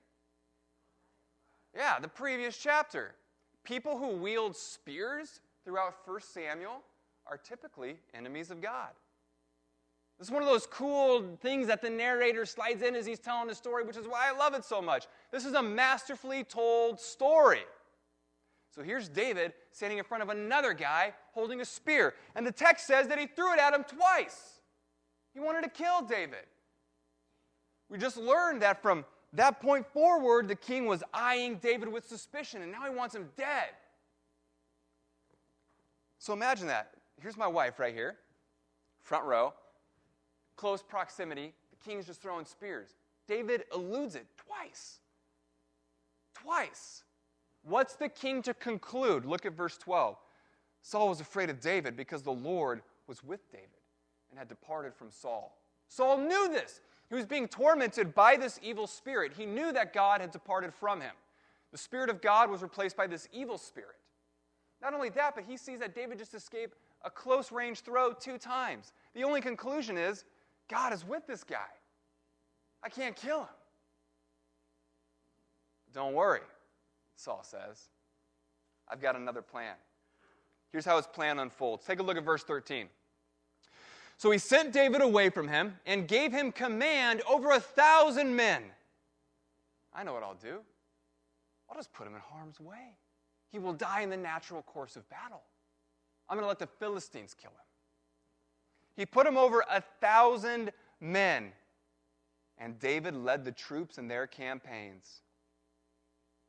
Yeah, 1.75 1.99
the 1.99 2.07
previous 2.07 2.57
chapter. 2.57 3.15
People 3.63 3.97
who 3.97 4.15
wield 4.15 4.55
spears 4.55 5.41
throughout 5.63 5.95
1 6.05 6.21
Samuel 6.21 6.81
are 7.27 7.37
typically 7.37 7.97
enemies 8.13 8.51
of 8.51 8.61
God. 8.61 8.91
This 10.17 10.27
is 10.27 10.31
one 10.31 10.41
of 10.41 10.47
those 10.47 10.65
cool 10.65 11.37
things 11.41 11.67
that 11.67 11.81
the 11.81 11.89
narrator 11.89 12.45
slides 12.45 12.81
in 12.81 12.95
as 12.95 13.05
he's 13.05 13.19
telling 13.19 13.47
the 13.47 13.55
story, 13.55 13.83
which 13.83 13.97
is 13.97 14.07
why 14.07 14.29
I 14.29 14.37
love 14.37 14.53
it 14.53 14.63
so 14.63 14.81
much. 14.81 15.07
This 15.31 15.45
is 15.45 15.53
a 15.53 15.61
masterfully 15.61 16.45
told 16.45 17.01
story. 17.01 17.63
So 18.73 18.81
here's 18.81 19.09
David 19.09 19.53
standing 19.71 19.97
in 19.97 20.05
front 20.05 20.23
of 20.23 20.29
another 20.29 20.73
guy 20.73 21.13
holding 21.33 21.59
a 21.59 21.65
spear. 21.65 22.13
And 22.35 22.47
the 22.47 22.51
text 22.51 22.87
says 22.87 23.07
that 23.07 23.19
he 23.19 23.27
threw 23.27 23.53
it 23.53 23.59
at 23.59 23.73
him 23.73 23.83
twice. 23.83 24.59
He 25.33 25.41
wanted 25.41 25.63
to 25.63 25.69
kill 25.69 26.01
David. 26.01 26.45
We 27.89 27.97
just 27.97 28.17
learned 28.17 28.61
that 28.61 28.81
from 28.81 29.03
that 29.37 29.59
point 29.61 29.85
forward, 29.85 30.47
the 30.47 30.55
king 30.55 30.85
was 30.85 31.03
eyeing 31.13 31.57
David 31.57 31.89
with 31.89 32.07
suspicion, 32.07 32.61
and 32.61 32.71
now 32.71 32.83
he 32.89 32.95
wants 32.95 33.15
him 33.15 33.29
dead. 33.37 33.69
So 36.19 36.33
imagine 36.33 36.67
that. 36.67 36.91
Here's 37.21 37.37
my 37.37 37.47
wife 37.47 37.79
right 37.79 37.93
here, 37.93 38.17
front 39.01 39.25
row, 39.25 39.53
close 40.55 40.81
proximity. 40.81 41.53
The 41.71 41.89
king's 41.89 42.05
just 42.05 42.21
throwing 42.21 42.45
spears. 42.45 42.95
David 43.27 43.63
eludes 43.73 44.15
it 44.15 44.25
twice. 44.37 44.99
Twice. 46.33 47.03
What's 47.63 47.95
the 47.95 48.09
king 48.09 48.41
to 48.43 48.53
conclude? 48.53 49.25
Look 49.25 49.45
at 49.45 49.53
verse 49.53 49.77
12. 49.77 50.17
Saul 50.81 51.09
was 51.09 51.19
afraid 51.19 51.49
of 51.49 51.59
David 51.59 51.97
because 51.97 52.21
the 52.21 52.31
Lord 52.31 52.81
was 53.07 53.23
with 53.23 53.51
David 53.51 53.69
and 54.29 54.37
had 54.37 54.47
departed 54.47 54.93
from 54.93 55.09
Saul. 55.09 55.57
Saul 55.87 56.17
knew 56.17 56.49
this. 56.49 56.81
He 57.09 57.15
was 57.15 57.25
being 57.25 57.47
tormented 57.47 58.15
by 58.15 58.35
this 58.35 58.59
evil 58.63 58.87
spirit. 58.87 59.33
He 59.37 59.45
knew 59.45 59.71
that 59.71 59.93
God 59.93 60.21
had 60.21 60.31
departed 60.31 60.73
from 60.73 61.01
him. 61.01 61.13
The 61.71 61.77
Spirit 61.77 62.09
of 62.09 62.21
God 62.21 62.49
was 62.49 62.61
replaced 62.61 62.97
by 62.97 63.07
this 63.07 63.27
evil 63.31 63.57
spirit. 63.57 63.97
Not 64.81 64.93
only 64.93 65.09
that, 65.09 65.35
but 65.35 65.43
he 65.43 65.57
sees 65.57 65.79
that 65.79 65.95
David 65.95 66.17
just 66.17 66.33
escaped 66.33 66.77
a 67.03 67.09
close 67.09 67.51
range 67.51 67.81
throw 67.81 68.13
two 68.13 68.37
times. 68.37 68.93
The 69.13 69.23
only 69.23 69.41
conclusion 69.41 69.97
is 69.97 70.25
God 70.67 70.93
is 70.93 71.05
with 71.05 71.27
this 71.27 71.43
guy. 71.43 71.67
I 72.83 72.89
can't 72.89 73.15
kill 73.15 73.41
him. 73.41 73.47
Don't 75.93 76.13
worry. 76.13 76.41
Saul 77.15 77.43
says. 77.43 77.89
I've 78.89 79.01
got 79.01 79.15
another 79.15 79.41
plan. 79.41 79.75
Here's 80.71 80.85
how 80.85 80.97
his 80.97 81.07
plan 81.07 81.39
unfolds. 81.39 81.85
Take 81.85 81.99
a 81.99 82.03
look 82.03 82.17
at 82.17 82.23
verse 82.23 82.43
13. 82.43 82.87
So 84.17 84.31
he 84.31 84.37
sent 84.37 84.71
David 84.71 85.01
away 85.01 85.29
from 85.29 85.47
him 85.47 85.77
and 85.85 86.07
gave 86.07 86.31
him 86.31 86.51
command 86.51 87.21
over 87.29 87.51
a 87.51 87.59
thousand 87.59 88.35
men. 88.35 88.63
I 89.93 90.03
know 90.03 90.13
what 90.13 90.23
I'll 90.23 90.35
do. 90.35 90.59
I'll 91.69 91.75
just 91.75 91.93
put 91.93 92.07
him 92.07 92.15
in 92.15 92.21
harm's 92.21 92.59
way. 92.59 92.97
He 93.51 93.59
will 93.59 93.73
die 93.73 94.01
in 94.01 94.09
the 94.09 94.17
natural 94.17 94.61
course 94.61 94.95
of 94.95 95.07
battle. 95.09 95.41
I'm 96.29 96.35
going 96.35 96.43
to 96.43 96.47
let 96.47 96.59
the 96.59 96.67
Philistines 96.67 97.35
kill 97.39 97.51
him. 97.51 97.57
He 98.95 99.05
put 99.05 99.27
him 99.27 99.37
over 99.37 99.63
a 99.69 99.81
thousand 100.01 100.71
men, 101.01 101.51
and 102.57 102.79
David 102.79 103.15
led 103.15 103.43
the 103.43 103.51
troops 103.51 103.97
in 103.97 104.07
their 104.07 104.25
campaigns. 104.25 105.21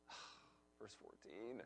Verse 0.81 0.95
14. 1.01 1.61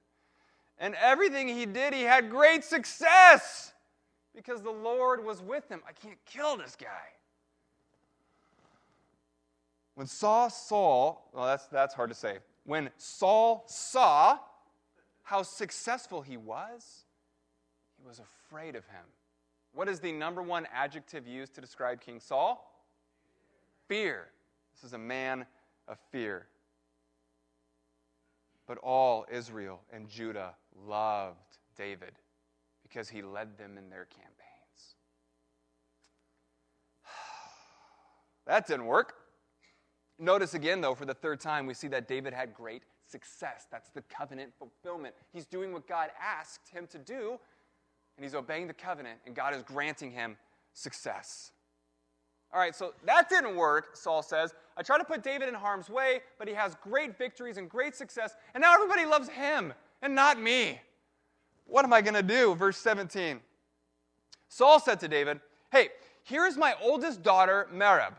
And 0.79 0.95
everything 0.95 1.47
he 1.47 1.67
did, 1.67 1.93
he 1.93 2.01
had 2.01 2.31
great 2.31 2.63
success 2.63 3.71
because 4.35 4.61
the 4.61 4.71
Lord 4.71 5.23
was 5.23 5.41
with 5.41 5.67
him. 5.69 5.81
I 5.87 5.91
can't 5.91 6.17
kill 6.25 6.57
this 6.57 6.75
guy. 6.75 6.87
When 9.95 10.07
Saul 10.07 10.49
saw, 10.49 11.17
well, 11.33 11.45
that's, 11.45 11.67
that's 11.67 11.93
hard 11.93 12.09
to 12.09 12.15
say. 12.15 12.37
When 12.65 12.89
Saul 12.97 13.65
saw 13.67 14.39
how 15.23 15.43
successful 15.43 16.21
he 16.21 16.37
was, 16.37 17.05
he 17.97 18.07
was 18.07 18.19
afraid 18.19 18.75
of 18.75 18.85
him. 18.85 19.03
What 19.73 19.87
is 19.87 19.99
the 19.99 20.11
number 20.11 20.41
one 20.41 20.67
adjective 20.73 21.27
used 21.27 21.53
to 21.55 21.61
describe 21.61 22.01
King 22.01 22.19
Saul? 22.19 22.67
Fear. 23.87 24.27
This 24.73 24.83
is 24.83 24.93
a 24.93 24.97
man 24.97 25.45
of 25.87 25.97
fear. 26.11 26.47
But 28.65 28.77
all 28.79 29.25
Israel 29.31 29.81
and 29.91 30.07
Judah 30.07 30.55
loved 30.87 31.57
David 31.77 32.13
because 32.91 33.09
he 33.09 33.21
led 33.21 33.57
them 33.57 33.77
in 33.77 33.89
their 33.89 34.05
campaigns. 34.05 34.95
that 38.47 38.67
didn't 38.67 38.85
work. 38.85 39.13
Notice 40.19 40.53
again, 40.53 40.81
though, 40.81 40.93
for 40.93 41.05
the 41.05 41.13
third 41.13 41.39
time, 41.39 41.65
we 41.65 41.73
see 41.73 41.87
that 41.87 42.07
David 42.07 42.33
had 42.33 42.53
great 42.53 42.83
success. 43.07 43.65
That's 43.71 43.89
the 43.89 44.01
covenant 44.03 44.51
fulfillment. 44.57 45.15
He's 45.33 45.45
doing 45.45 45.73
what 45.73 45.87
God 45.87 46.09
asked 46.21 46.69
him 46.69 46.87
to 46.87 46.97
do, 46.97 47.39
and 48.17 48.23
he's 48.23 48.35
obeying 48.35 48.67
the 48.67 48.73
covenant, 48.73 49.19
and 49.25 49.35
God 49.35 49.55
is 49.55 49.63
granting 49.63 50.11
him 50.11 50.37
success. 50.73 51.51
All 52.53 52.59
right, 52.59 52.75
so 52.75 52.93
that 53.05 53.29
didn't 53.29 53.55
work, 53.55 53.95
Saul 53.95 54.21
says. 54.21 54.53
I 54.75 54.83
tried 54.83 54.99
to 54.99 55.05
put 55.05 55.23
David 55.23 55.47
in 55.47 55.55
harm's 55.55 55.89
way, 55.89 56.19
but 56.37 56.47
he 56.47 56.53
has 56.53 56.75
great 56.83 57.17
victories 57.17 57.57
and 57.57 57.69
great 57.69 57.95
success, 57.95 58.35
and 58.53 58.61
now 58.61 58.73
everybody 58.73 59.05
loves 59.05 59.29
him 59.29 59.73
and 60.01 60.13
not 60.13 60.39
me. 60.39 60.81
What 61.65 61.85
am 61.85 61.93
I 61.93 62.01
going 62.01 62.15
to 62.15 62.23
do? 62.23 62.55
Verse 62.55 62.77
17. 62.77 63.39
Saul 64.49 64.79
said 64.79 64.99
to 64.99 65.07
David, 65.07 65.39
Hey, 65.71 65.89
here 66.23 66.45
is 66.45 66.57
my 66.57 66.75
oldest 66.81 67.23
daughter, 67.23 67.67
Merab. 67.73 68.13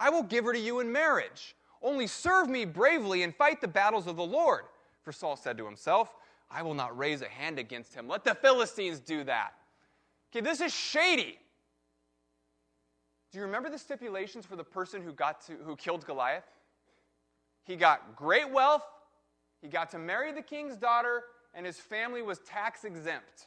I 0.00 0.10
will 0.10 0.24
give 0.24 0.44
her 0.44 0.52
to 0.52 0.58
you 0.58 0.80
in 0.80 0.90
marriage. 0.90 1.54
Only 1.80 2.06
serve 2.06 2.48
me 2.48 2.64
bravely 2.64 3.22
and 3.22 3.34
fight 3.34 3.60
the 3.60 3.68
battles 3.68 4.06
of 4.06 4.16
the 4.16 4.24
Lord. 4.24 4.62
For 5.02 5.12
Saul 5.12 5.36
said 5.36 5.58
to 5.58 5.64
himself, 5.64 6.14
I 6.50 6.62
will 6.62 6.74
not 6.74 6.96
raise 6.96 7.22
a 7.22 7.28
hand 7.28 7.58
against 7.58 7.94
him. 7.94 8.08
Let 8.08 8.24
the 8.24 8.34
Philistines 8.34 9.00
do 9.00 9.24
that. 9.24 9.52
Okay, 10.30 10.40
this 10.40 10.60
is 10.60 10.72
shady. 10.72 11.38
Do 13.30 13.38
you 13.38 13.44
remember 13.44 13.70
the 13.70 13.78
stipulations 13.78 14.44
for 14.44 14.56
the 14.56 14.64
person 14.64 15.02
who 15.02 15.12
got 15.12 15.40
to 15.46 15.54
who 15.64 15.74
killed 15.76 16.04
Goliath? 16.04 16.44
He 17.64 17.76
got 17.76 18.16
great 18.16 18.50
wealth, 18.50 18.82
he 19.60 19.68
got 19.68 19.90
to 19.92 19.98
marry 19.98 20.32
the 20.32 20.42
king's 20.42 20.76
daughter, 20.76 21.22
and 21.54 21.66
his 21.66 21.78
family 21.78 22.22
was 22.22 22.38
tax 22.40 22.84
exempt. 22.84 23.46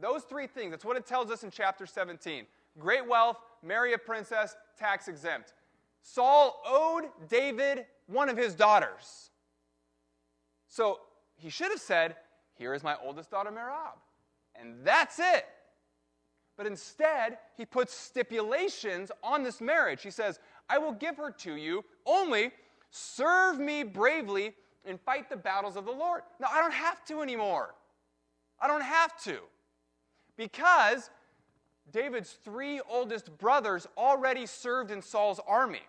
Those 0.00 0.22
three 0.22 0.46
things, 0.46 0.70
that's 0.70 0.84
what 0.84 0.96
it 0.96 1.06
tells 1.06 1.30
us 1.30 1.44
in 1.44 1.50
chapter 1.50 1.86
17. 1.86 2.46
Great 2.78 3.06
wealth, 3.06 3.38
marry 3.62 3.92
a 3.92 3.98
princess, 3.98 4.56
tax 4.78 5.08
exempt. 5.08 5.52
Saul 6.02 6.60
owed 6.66 7.04
David 7.28 7.86
one 8.06 8.28
of 8.28 8.36
his 8.36 8.54
daughters. 8.54 9.30
So 10.68 11.00
he 11.36 11.50
should 11.50 11.70
have 11.70 11.80
said, 11.80 12.16
Here 12.54 12.74
is 12.74 12.82
my 12.82 12.96
oldest 13.02 13.30
daughter, 13.30 13.50
Merab. 13.50 13.96
And 14.60 14.84
that's 14.84 15.18
it. 15.18 15.46
But 16.56 16.66
instead, 16.66 17.38
he 17.56 17.64
puts 17.64 17.94
stipulations 17.94 19.10
on 19.22 19.42
this 19.42 19.60
marriage. 19.60 20.02
He 20.02 20.10
says, 20.10 20.38
I 20.68 20.78
will 20.78 20.92
give 20.92 21.16
her 21.16 21.30
to 21.30 21.54
you, 21.54 21.84
only 22.06 22.52
serve 22.90 23.58
me 23.58 23.82
bravely 23.82 24.54
and 24.86 25.00
fight 25.00 25.28
the 25.28 25.36
battles 25.36 25.76
of 25.76 25.84
the 25.84 25.92
Lord. 25.92 26.22
Now, 26.40 26.48
I 26.50 26.60
don't 26.60 26.74
have 26.74 27.04
to 27.06 27.20
anymore. 27.22 27.74
I 28.60 28.68
don't 28.68 28.82
have 28.82 29.20
to. 29.24 29.38
Because 30.36 31.10
David's 31.90 32.32
three 32.44 32.80
oldest 32.88 33.36
brothers 33.38 33.86
already 33.96 34.46
served 34.46 34.90
in 34.90 35.02
Saul's 35.02 35.40
army. 35.46 35.82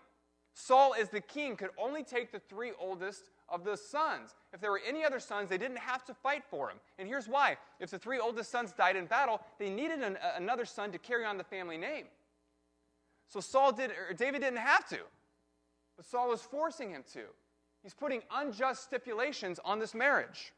Saul, 0.53 0.95
as 0.97 1.09
the 1.09 1.21
king, 1.21 1.55
could 1.55 1.71
only 1.77 2.03
take 2.03 2.31
the 2.31 2.39
three 2.39 2.71
oldest 2.79 3.29
of 3.49 3.63
the 3.63 3.75
sons. 3.75 4.35
If 4.53 4.61
there 4.61 4.71
were 4.71 4.81
any 4.87 5.03
other 5.03 5.19
sons, 5.19 5.49
they 5.49 5.57
didn't 5.57 5.77
have 5.77 6.05
to 6.05 6.13
fight 6.13 6.43
for 6.49 6.69
him. 6.69 6.77
And 6.97 7.07
here's 7.07 7.27
why 7.27 7.57
if 7.79 7.91
the 7.91 7.99
three 7.99 8.19
oldest 8.19 8.51
sons 8.51 8.71
died 8.71 8.95
in 8.95 9.05
battle, 9.05 9.41
they 9.59 9.69
needed 9.69 9.99
an, 9.99 10.17
another 10.35 10.65
son 10.65 10.91
to 10.91 10.97
carry 10.97 11.25
on 11.25 11.37
the 11.37 11.43
family 11.43 11.77
name. 11.77 12.05
So 13.27 13.39
Saul 13.39 13.71
did, 13.71 13.91
or 13.91 14.13
David 14.13 14.41
didn't 14.41 14.59
have 14.59 14.87
to, 14.89 14.99
but 15.97 16.05
Saul 16.05 16.29
was 16.29 16.41
forcing 16.41 16.91
him 16.91 17.03
to. 17.13 17.23
He's 17.85 17.93
putting 17.93 18.23
unjust 18.31 18.83
stipulations 18.83 19.59
on 19.63 19.77
this 19.77 19.93
marriage. 19.93 20.53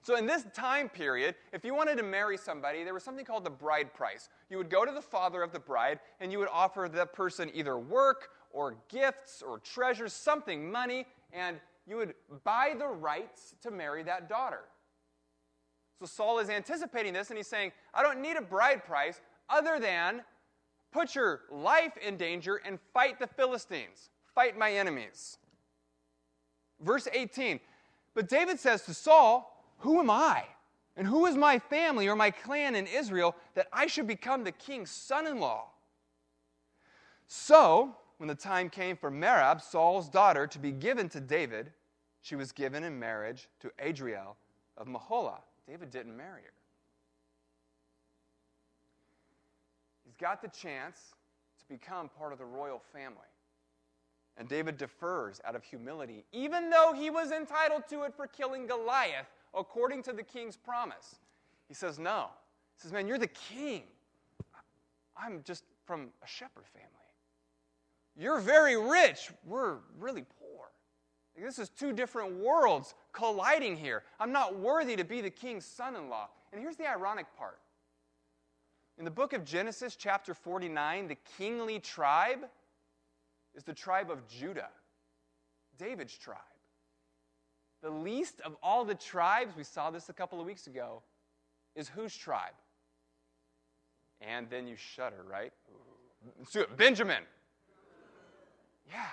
So, 0.00 0.16
in 0.16 0.24
this 0.24 0.46
time 0.54 0.88
period, 0.88 1.34
if 1.52 1.62
you 1.62 1.74
wanted 1.74 1.98
to 1.98 2.02
marry 2.02 2.38
somebody, 2.38 2.84
there 2.84 2.94
was 2.94 3.02
something 3.02 3.26
called 3.26 3.44
the 3.44 3.50
bride 3.50 3.92
price. 3.92 4.30
You 4.48 4.56
would 4.56 4.70
go 4.70 4.86
to 4.86 4.92
the 4.92 5.02
father 5.02 5.42
of 5.42 5.52
the 5.52 5.58
bride 5.58 6.00
and 6.18 6.32
you 6.32 6.38
would 6.38 6.48
offer 6.50 6.88
that 6.90 7.12
person 7.12 7.50
either 7.52 7.76
work 7.76 8.30
or 8.50 8.78
gifts 8.88 9.42
or 9.46 9.58
treasures, 9.58 10.14
something, 10.14 10.72
money, 10.72 11.04
and 11.34 11.58
you 11.86 11.96
would 11.96 12.14
buy 12.44 12.72
the 12.78 12.86
rights 12.86 13.54
to 13.60 13.70
marry 13.70 14.02
that 14.04 14.26
daughter. 14.26 14.62
So 16.00 16.06
Saul 16.06 16.38
is 16.38 16.48
anticipating 16.48 17.12
this 17.12 17.28
and 17.28 17.36
he's 17.36 17.46
saying, 17.46 17.72
I 17.92 18.02
don't 18.02 18.22
need 18.22 18.38
a 18.38 18.42
bride 18.42 18.86
price 18.86 19.20
other 19.50 19.78
than 19.78 20.22
put 20.92 21.14
your 21.14 21.42
life 21.50 21.98
in 21.98 22.16
danger 22.16 22.62
and 22.64 22.78
fight 22.94 23.18
the 23.18 23.26
Philistines, 23.26 24.08
fight 24.34 24.56
my 24.56 24.72
enemies. 24.72 25.36
Verse 26.80 27.08
18 27.12 27.60
But 28.14 28.28
David 28.28 28.60
says 28.60 28.82
to 28.82 28.94
Saul, 28.94 29.62
Who 29.78 29.98
am 29.98 30.10
I? 30.10 30.44
And 30.96 31.06
who 31.06 31.26
is 31.26 31.36
my 31.36 31.58
family 31.58 32.08
or 32.08 32.16
my 32.16 32.30
clan 32.30 32.74
in 32.74 32.86
Israel 32.86 33.36
that 33.54 33.68
I 33.72 33.86
should 33.86 34.06
become 34.06 34.44
the 34.44 34.52
king's 34.52 34.90
son 34.90 35.26
in 35.26 35.40
law? 35.40 35.66
So, 37.28 37.94
when 38.18 38.28
the 38.28 38.34
time 38.34 38.70
came 38.70 38.96
for 38.96 39.10
Merab, 39.10 39.60
Saul's 39.60 40.08
daughter, 40.08 40.46
to 40.46 40.58
be 40.58 40.72
given 40.72 41.08
to 41.10 41.20
David, 41.20 41.72
she 42.22 42.34
was 42.34 42.50
given 42.50 42.82
in 42.82 42.98
marriage 42.98 43.48
to 43.60 43.70
Adriel 43.78 44.36
of 44.78 44.86
Meholah. 44.86 45.40
David 45.68 45.90
didn't 45.90 46.16
marry 46.16 46.42
her. 46.42 46.52
He's 50.04 50.14
got 50.14 50.40
the 50.40 50.48
chance 50.48 51.14
to 51.58 51.68
become 51.68 52.08
part 52.08 52.32
of 52.32 52.38
the 52.38 52.44
royal 52.44 52.80
family. 52.92 53.18
And 54.38 54.48
David 54.48 54.76
defers 54.76 55.40
out 55.44 55.56
of 55.56 55.64
humility, 55.64 56.24
even 56.32 56.68
though 56.68 56.92
he 56.94 57.08
was 57.08 57.32
entitled 57.32 57.84
to 57.88 58.02
it 58.02 58.14
for 58.14 58.26
killing 58.26 58.66
Goliath, 58.66 59.30
according 59.54 60.02
to 60.04 60.12
the 60.12 60.22
king's 60.22 60.56
promise. 60.56 61.16
He 61.68 61.74
says, 61.74 61.98
No. 61.98 62.26
He 62.76 62.82
says, 62.82 62.92
Man, 62.92 63.08
you're 63.08 63.18
the 63.18 63.26
king. 63.28 63.84
I'm 65.16 65.42
just 65.44 65.64
from 65.86 66.08
a 66.22 66.26
shepherd 66.26 66.66
family. 66.66 66.90
You're 68.18 68.40
very 68.40 68.76
rich. 68.76 69.30
We're 69.46 69.76
really 69.98 70.24
poor. 70.38 70.68
This 71.38 71.58
is 71.58 71.68
two 71.68 71.92
different 71.92 72.36
worlds 72.36 72.94
colliding 73.12 73.76
here. 73.76 74.02
I'm 74.18 74.32
not 74.32 74.58
worthy 74.58 74.96
to 74.96 75.04
be 75.04 75.20
the 75.20 75.30
king's 75.30 75.64
son 75.64 75.96
in 75.96 76.08
law. 76.08 76.28
And 76.52 76.60
here's 76.60 76.76
the 76.76 76.88
ironic 76.88 77.26
part. 77.36 77.58
In 78.98 79.04
the 79.04 79.10
book 79.10 79.34
of 79.34 79.44
Genesis, 79.44 79.96
chapter 79.96 80.32
49, 80.32 81.08
the 81.08 81.16
kingly 81.36 81.78
tribe 81.78 82.46
is 83.56 83.64
the 83.64 83.74
tribe 83.74 84.10
of 84.10 84.26
Judah, 84.28 84.68
David's 85.78 86.16
tribe. 86.16 86.38
The 87.82 87.90
least 87.90 88.40
of 88.42 88.56
all 88.62 88.84
the 88.84 88.94
tribes, 88.94 89.56
we 89.56 89.64
saw 89.64 89.90
this 89.90 90.08
a 90.08 90.12
couple 90.12 90.40
of 90.40 90.46
weeks 90.46 90.66
ago, 90.66 91.02
is 91.74 91.88
whose 91.88 92.14
tribe? 92.16 92.54
And 94.20 94.48
then 94.48 94.66
you 94.66 94.76
shudder, 94.76 95.24
right? 95.28 95.52
Benjamin. 96.76 97.22
Yeah. 98.90 99.06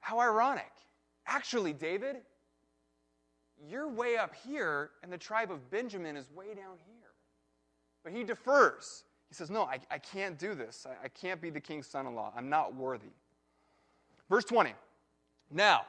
How 0.00 0.20
ironic. 0.20 0.72
Actually, 1.26 1.72
David, 1.72 2.16
you're 3.68 3.88
way 3.88 4.16
up 4.16 4.34
here, 4.46 4.90
and 5.02 5.12
the 5.12 5.18
tribe 5.18 5.52
of 5.52 5.70
Benjamin 5.70 6.16
is 6.16 6.30
way 6.30 6.54
down 6.54 6.78
here. 6.86 7.10
But 8.02 8.12
he 8.12 8.24
defers. 8.24 9.04
He 9.32 9.34
says, 9.34 9.48
No, 9.48 9.62
I, 9.62 9.78
I 9.90 9.96
can't 9.96 10.38
do 10.38 10.54
this. 10.54 10.86
I, 10.86 11.06
I 11.06 11.08
can't 11.08 11.40
be 11.40 11.48
the 11.48 11.58
king's 11.58 11.86
son 11.86 12.06
in 12.06 12.14
law. 12.14 12.34
I'm 12.36 12.50
not 12.50 12.74
worthy. 12.74 13.14
Verse 14.28 14.44
20. 14.44 14.74
Now, 15.50 15.86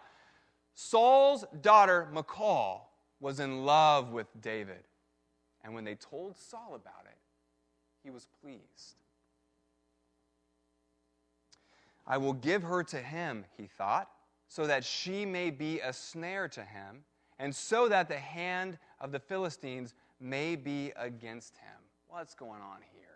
Saul's 0.75 1.43
daughter, 1.61 2.07
Michal, 2.13 2.87
was 3.19 3.41
in 3.41 3.65
love 3.65 4.13
with 4.13 4.27
David. 4.39 4.85
And 5.61 5.73
when 5.73 5.83
they 5.83 5.95
told 5.95 6.37
Saul 6.37 6.69
about 6.75 7.03
it, 7.03 7.17
he 8.01 8.11
was 8.11 8.27
pleased. 8.41 8.95
I 12.07 12.17
will 12.17 12.33
give 12.33 12.63
her 12.63 12.81
to 12.81 12.97
him, 12.97 13.43
he 13.57 13.67
thought, 13.67 14.09
so 14.47 14.67
that 14.67 14.85
she 14.85 15.25
may 15.25 15.49
be 15.49 15.81
a 15.81 15.91
snare 15.91 16.47
to 16.47 16.61
him, 16.63 17.03
and 17.39 17.53
so 17.53 17.89
that 17.89 18.07
the 18.07 18.19
hand 18.19 18.77
of 19.01 19.11
the 19.11 19.19
Philistines 19.19 19.95
may 20.21 20.55
be 20.55 20.93
against 20.95 21.57
him. 21.57 21.81
What's 22.07 22.35
going 22.35 22.61
on 22.61 22.77
here? 22.95 23.12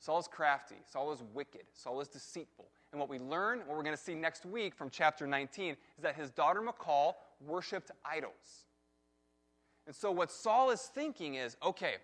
Saul's 0.00 0.26
crafty, 0.26 0.76
Saul 0.90 1.12
is 1.12 1.22
wicked, 1.34 1.64
Saul 1.74 2.00
is 2.00 2.08
deceitful. 2.08 2.70
And 2.90 2.98
what 2.98 3.10
we 3.10 3.18
learn, 3.18 3.58
what 3.60 3.76
we're 3.76 3.82
going 3.82 3.96
to 3.96 4.02
see 4.02 4.14
next 4.14 4.46
week 4.46 4.74
from 4.74 4.88
chapter 4.88 5.26
19, 5.26 5.72
is 5.72 6.02
that 6.02 6.16
his 6.16 6.30
daughter 6.30 6.62
Michal 6.62 7.18
worshiped 7.46 7.90
idols. 8.02 8.64
And 9.86 9.94
so 9.94 10.10
what 10.10 10.30
Saul 10.30 10.70
is 10.70 10.80
thinking 10.80 11.34
is 11.34 11.58
okay, 11.62 11.96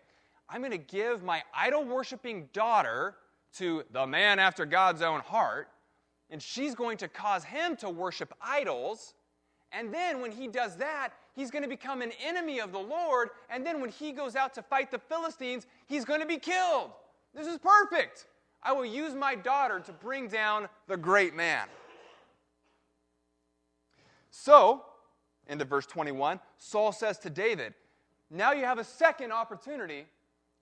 I'm 0.47 0.61
going 0.61 0.73
to 0.73 0.79
give 0.79 1.25
my 1.25 1.43
idol 1.55 1.85
worshiping 1.85 2.51
daughter 2.53 3.15
to 3.55 3.85
the 3.91 4.07
man 4.07 4.39
after 4.39 4.67
God's 4.67 5.01
own 5.01 5.21
heart, 5.21 5.69
and 6.29 6.43
she's 6.43 6.75
going 6.75 6.99
to 6.99 7.09
cause 7.09 7.45
him 7.45 7.77
to 7.77 7.89
worship 7.89 8.35
idols. 8.43 9.15
And 9.73 9.93
then 9.93 10.21
when 10.21 10.33
he 10.33 10.49
does 10.49 10.77
that, 10.77 11.15
he's 11.35 11.51
going 11.51 11.63
to 11.63 11.69
become 11.69 12.03
an 12.03 12.13
enemy 12.23 12.61
of 12.61 12.73
the 12.73 12.79
Lord. 12.79 13.31
And 13.49 13.65
then 13.65 13.81
when 13.81 13.91
he 13.91 14.13
goes 14.13 14.37
out 14.37 14.53
to 14.55 14.63
fight 14.63 14.91
the 14.91 14.99
Philistines, 14.99 15.67
he's 15.87 16.05
going 16.05 16.21
to 16.21 16.27
be 16.27 16.39
killed. 16.39 16.91
This 17.37 17.47
is 17.47 17.59
perfect. 17.59 18.25
I 18.63 18.73
will 18.73 18.87
use 18.87 19.15
my 19.15 19.35
daughter 19.35 19.79
to 19.81 19.93
bring 19.93 20.27
down 20.29 20.69
the 20.89 20.97
great 20.97 21.35
man. 21.35 21.69
So, 24.31 24.85
into 25.47 25.65
verse 25.65 25.87
21, 25.87 26.41
Saul 26.57 26.93
says 26.93 27.19
to 27.19 27.31
David, 27.31 27.75
Now 28.31 28.53
you 28.53 28.65
have 28.65 28.79
a 28.79 28.85
second 28.85 29.33
opportunity 29.33 30.07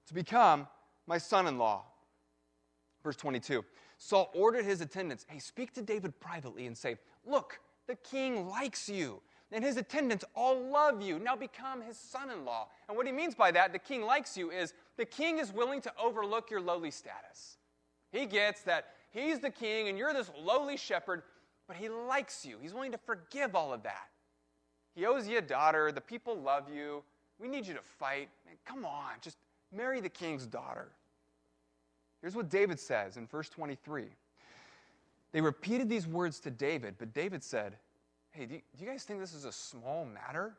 to 0.09 0.15
become 0.15 0.67
my 1.07 1.17
son 1.17 1.47
in 1.47 1.59
law. 1.59 1.85
Verse 3.03 3.17
22 3.17 3.65
Saul 3.99 4.31
ordered 4.35 4.65
his 4.65 4.81
attendants, 4.81 5.25
Hey, 5.29 5.39
speak 5.39 5.73
to 5.75 5.83
David 5.83 6.19
privately 6.19 6.67
and 6.67 6.77
say, 6.77 6.97
Look, 7.25 7.61
the 7.87 7.95
king 7.97 8.49
likes 8.49 8.89
you, 8.89 9.21
and 9.53 9.63
his 9.63 9.77
attendants 9.77 10.25
all 10.35 10.71
love 10.71 11.01
you. 11.01 11.19
Now 11.19 11.37
become 11.37 11.83
his 11.83 11.97
son 11.97 12.31
in 12.31 12.45
law. 12.45 12.69
And 12.89 12.97
what 12.97 13.07
he 13.07 13.13
means 13.13 13.35
by 13.35 13.53
that, 13.53 13.73
the 13.73 13.79
king 13.79 14.03
likes 14.03 14.37
you, 14.37 14.51
is 14.51 14.75
the 14.97 15.05
king 15.05 15.39
is 15.39 15.53
willing 15.53 15.81
to 15.83 15.93
overlook 16.01 16.51
your 16.51 16.61
lowly 16.61 16.91
status. 16.91 17.57
He 18.13 18.27
gets 18.27 18.63
that 18.63 18.87
he's 19.11 19.41
the 19.41 19.51
king 19.51 19.89
and 19.89 19.99
you're 19.99 20.13
this 20.13 20.31
lowly 20.41 20.77
shepherd, 20.77 21.23
but 21.67 21.77
he 21.77 21.89
likes 21.89 22.45
you. 22.47 22.59
He's 22.61 22.73
willing 22.73 22.93
to 22.93 22.99
forgive 22.99 23.55
all 23.55 23.73
of 23.73 23.83
that. 23.83 24.09
He 24.95 25.07
owes 25.07 25.27
you 25.27 25.39
a 25.39 25.43
daughter. 25.43 25.91
The 25.91 26.01
people 26.01 26.37
love 26.37 26.65
you. 26.73 27.03
We 27.41 27.49
need 27.49 27.67
you 27.67 27.75
to 27.75 27.83
fight. 27.83 28.29
Man, 28.47 28.55
come 28.65 28.85
on, 28.85 29.15
just 29.21 29.37
marry 29.73 30.01
the 30.01 30.09
king's 30.09 30.47
daughter. 30.47 30.89
Here's 32.21 32.37
what 32.37 32.49
David 32.49 32.79
says 32.79 33.17
in 33.17 33.27
verse 33.27 33.49
23. 33.49 34.05
They 35.33 35.41
repeated 35.41 35.89
these 35.89 36.07
words 36.07 36.39
to 36.41 36.51
David, 36.51 36.95
but 36.99 37.13
David 37.13 37.43
said, 37.43 37.77
Hey, 38.31 38.47
do 38.47 38.55
you, 38.55 38.61
do 38.77 38.85
you 38.85 38.91
guys 38.91 39.05
think 39.05 39.21
this 39.21 39.35
is 39.35 39.45
a 39.45 39.53
small 39.53 40.05
matter 40.05 40.55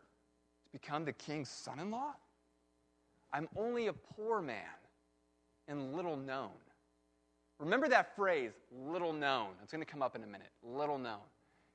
to 0.66 0.72
become 0.72 1.06
the 1.06 1.14
king's 1.14 1.50
son 1.50 1.80
in 1.80 1.92
law? 1.92 2.14
I'm 3.36 3.50
only 3.58 3.88
a 3.88 3.94
poor 3.94 4.42
man 4.42 4.64
and 5.68 5.94
little 5.94 6.16
known. 6.16 6.52
Remember 7.60 7.90
that 7.90 8.16
phrase, 8.16 8.52
little 8.72 9.12
known. 9.12 9.48
It's 9.62 9.74
going 9.74 9.84
to 9.84 9.92
come 9.92 10.02
up 10.02 10.16
in 10.16 10.24
a 10.24 10.26
minute. 10.26 10.48
Little 10.64 10.98
known. 10.98 11.20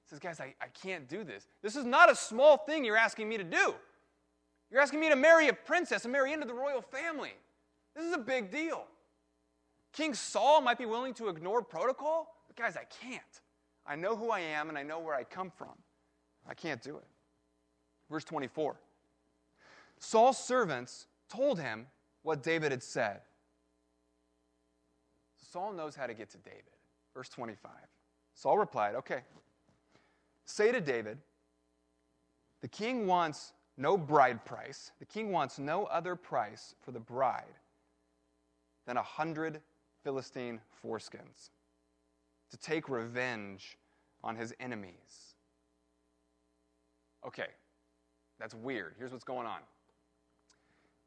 He 0.05 0.09
says, 0.09 0.19
Guys, 0.19 0.41
I, 0.41 0.55
I 0.59 0.69
can't 0.83 1.07
do 1.07 1.23
this. 1.23 1.47
This 1.63 1.77
is 1.77 1.85
not 1.85 2.11
a 2.11 2.17
small 2.17 2.57
thing 2.57 2.83
you're 2.83 2.97
asking 2.97 3.29
me 3.29 3.37
to 3.37 3.45
do. 3.45 3.75
You're 4.71 4.81
asking 4.81 5.01
me 5.01 5.11
to 5.11 5.17
marry 5.17 5.49
a 5.49 5.53
princess 5.53 6.05
and 6.05 6.13
marry 6.13 6.33
into 6.33 6.47
the 6.47 6.55
royal 6.55 6.81
family. 6.81 7.35
This 7.95 8.07
is 8.07 8.15
a 8.15 8.19
big 8.19 8.51
deal. 8.51 8.85
King 9.93 10.15
Saul 10.15 10.63
might 10.63 10.79
be 10.79 10.87
willing 10.87 11.13
to 11.15 11.29
ignore 11.29 11.61
protocol, 11.61 12.37
but 12.47 12.57
guys, 12.57 12.75
I 12.75 12.85
can't. 13.03 13.21
I 13.87 13.97
know 13.97 14.17
who 14.17 14.31
I 14.31 14.41
am 14.41 14.71
and 14.71 14.79
I 14.79 14.83
know 14.83 14.99
where 15.01 15.15
I 15.15 15.25
come 15.25 15.51
from. 15.51 15.75
I 16.49 16.55
can't 16.55 16.81
do 16.81 16.97
it. 16.97 17.07
Verse 18.11 18.25
24 18.25 18.77
Saul's 19.99 20.39
servants 20.39 21.07
told 21.31 21.59
him 21.61 21.87
what 22.23 22.43
David 22.43 22.73
had 22.73 22.83
said. 22.83 23.21
Saul 25.51 25.73
knows 25.73 25.97
how 25.97 26.07
to 26.07 26.15
get 26.15 26.31
to 26.31 26.39
David. 26.39 26.63
Verse 27.15 27.29
25. 27.29 27.71
Saul 28.35 28.59
replied, 28.59 28.95
Okay, 28.95 29.21
say 30.45 30.71
to 30.73 30.81
David, 30.81 31.19
the 32.61 32.69
king 32.69 33.07
wants 33.07 33.53
no 33.77 33.97
bride 33.97 34.45
price. 34.45 34.93
The 34.99 35.07
king 35.07 35.33
wants 35.33 35.59
no 35.59 35.85
other 35.87 36.15
price 36.15 36.75
for 36.83 36.93
the 36.93 37.01
bride 37.01 37.45
than 38.87 38.97
a 38.97 39.03
hundred 39.03 39.61
Philistine 40.05 40.61
foreskins 40.85 41.51
to 42.51 42.57
take 42.59 42.89
revenge 42.89 43.79
on 44.23 44.37
his 44.37 44.55
enemies. 44.61 45.35
Okay, 47.27 47.49
that's 48.39 48.55
weird. 48.55 48.95
Here's 48.99 49.13
what's 49.13 49.25
going 49.25 49.47
on. 49.47 49.61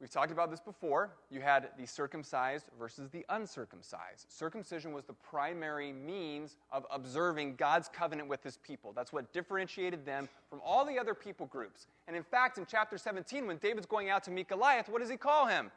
We've 0.04 0.10
talked 0.10 0.34
about 0.34 0.52
this 0.52 0.60
before. 0.60 1.12
You 1.32 1.40
had 1.40 1.70
the 1.80 1.88
circumcised 1.88 2.66
versus 2.78 3.10
the 3.10 3.26
uncircumcised. 3.30 4.26
Circumcision 4.28 4.92
was 4.92 5.06
the 5.06 5.14
primary 5.14 5.94
means 5.94 6.58
of 6.74 6.86
observing 6.92 7.56
God's 7.56 7.88
covenant 7.88 8.28
with 8.28 8.44
his 8.44 8.58
people. 8.58 8.92
That's 8.92 9.14
what 9.14 9.32
differentiated 9.32 10.06
them 10.06 10.28
from 10.50 10.60
all 10.62 10.84
the 10.84 11.00
other 11.00 11.14
people 11.14 11.46
groups. 11.46 11.88
And 12.10 12.18
in 12.18 12.24
fact, 12.24 12.58
in 12.58 12.66
chapter 12.70 12.98
17, 12.98 13.48
when 13.48 13.56
David's 13.60 13.86
going 13.86 14.10
out 14.10 14.26
to 14.26 14.32
meet 14.32 14.50
Goliath, 14.50 14.90
what 14.90 15.00
does 15.00 15.10
he 15.10 15.16
call 15.16 15.48
him? 15.48 15.72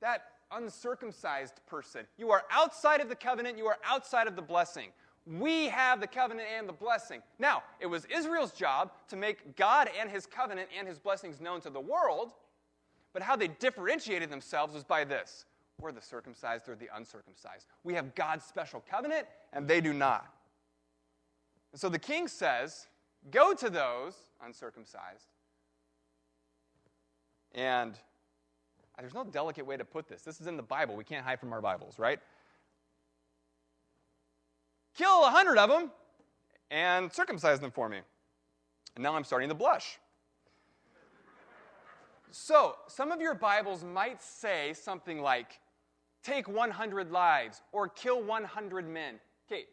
That 0.00 0.24
uncircumcised 0.50 1.60
person. 1.68 2.06
You 2.18 2.32
are 2.32 2.42
outside 2.50 3.00
of 3.00 3.08
the 3.08 3.14
covenant, 3.14 3.56
you 3.56 3.66
are 3.66 3.78
outside 3.84 4.26
of 4.26 4.34
the 4.34 4.42
blessing. 4.42 4.88
We 5.26 5.66
have 5.66 6.00
the 6.00 6.08
covenant 6.08 6.48
and 6.58 6.68
the 6.68 6.72
blessing. 6.72 7.22
Now, 7.38 7.62
it 7.78 7.86
was 7.86 8.04
Israel's 8.06 8.52
job 8.52 8.90
to 9.10 9.16
make 9.16 9.54
God 9.54 9.88
and 9.96 10.10
his 10.10 10.26
covenant 10.26 10.70
and 10.76 10.88
his 10.88 10.98
blessings 10.98 11.40
known 11.40 11.60
to 11.60 11.70
the 11.70 11.80
world. 11.80 12.32
But 13.14 13.22
how 13.22 13.36
they 13.36 13.48
differentiated 13.48 14.28
themselves 14.28 14.74
was 14.74 14.84
by 14.84 15.04
this 15.04 15.46
we're 15.80 15.92
the 15.92 16.02
circumcised 16.02 16.68
or 16.68 16.76
the 16.76 16.88
uncircumcised. 16.94 17.66
We 17.82 17.94
have 17.94 18.14
God's 18.14 18.44
special 18.44 18.84
covenant, 18.88 19.26
and 19.52 19.66
they 19.66 19.80
do 19.80 19.92
not. 19.92 20.26
And 21.72 21.80
so 21.80 21.88
the 21.88 21.98
king 21.98 22.28
says, 22.28 22.86
Go 23.30 23.54
to 23.54 23.70
those 23.70 24.14
uncircumcised. 24.44 25.28
And 27.54 27.94
there's 28.98 29.14
no 29.14 29.24
delicate 29.24 29.66
way 29.66 29.76
to 29.76 29.84
put 29.84 30.08
this. 30.08 30.22
This 30.22 30.40
is 30.40 30.46
in 30.46 30.56
the 30.56 30.62
Bible. 30.62 30.94
We 30.94 31.04
can't 31.04 31.24
hide 31.24 31.40
from 31.40 31.52
our 31.52 31.60
Bibles, 31.60 31.98
right? 31.98 32.20
Kill 34.96 35.24
a 35.24 35.30
hundred 35.30 35.58
of 35.58 35.70
them 35.70 35.90
and 36.70 37.12
circumcise 37.12 37.60
them 37.60 37.70
for 37.70 37.88
me. 37.88 37.98
And 38.94 39.02
now 39.02 39.16
I'm 39.16 39.24
starting 39.24 39.48
to 39.48 39.54
blush. 39.54 39.98
So, 42.36 42.74
some 42.88 43.12
of 43.12 43.20
your 43.20 43.34
Bibles 43.34 43.84
might 43.84 44.20
say 44.20 44.72
something 44.72 45.20
like, 45.20 45.60
take 46.24 46.48
100 46.48 47.12
lives 47.12 47.62
or 47.70 47.86
kill 47.86 48.24
100 48.24 48.88
men. 48.88 49.20
Okay, 49.46 49.66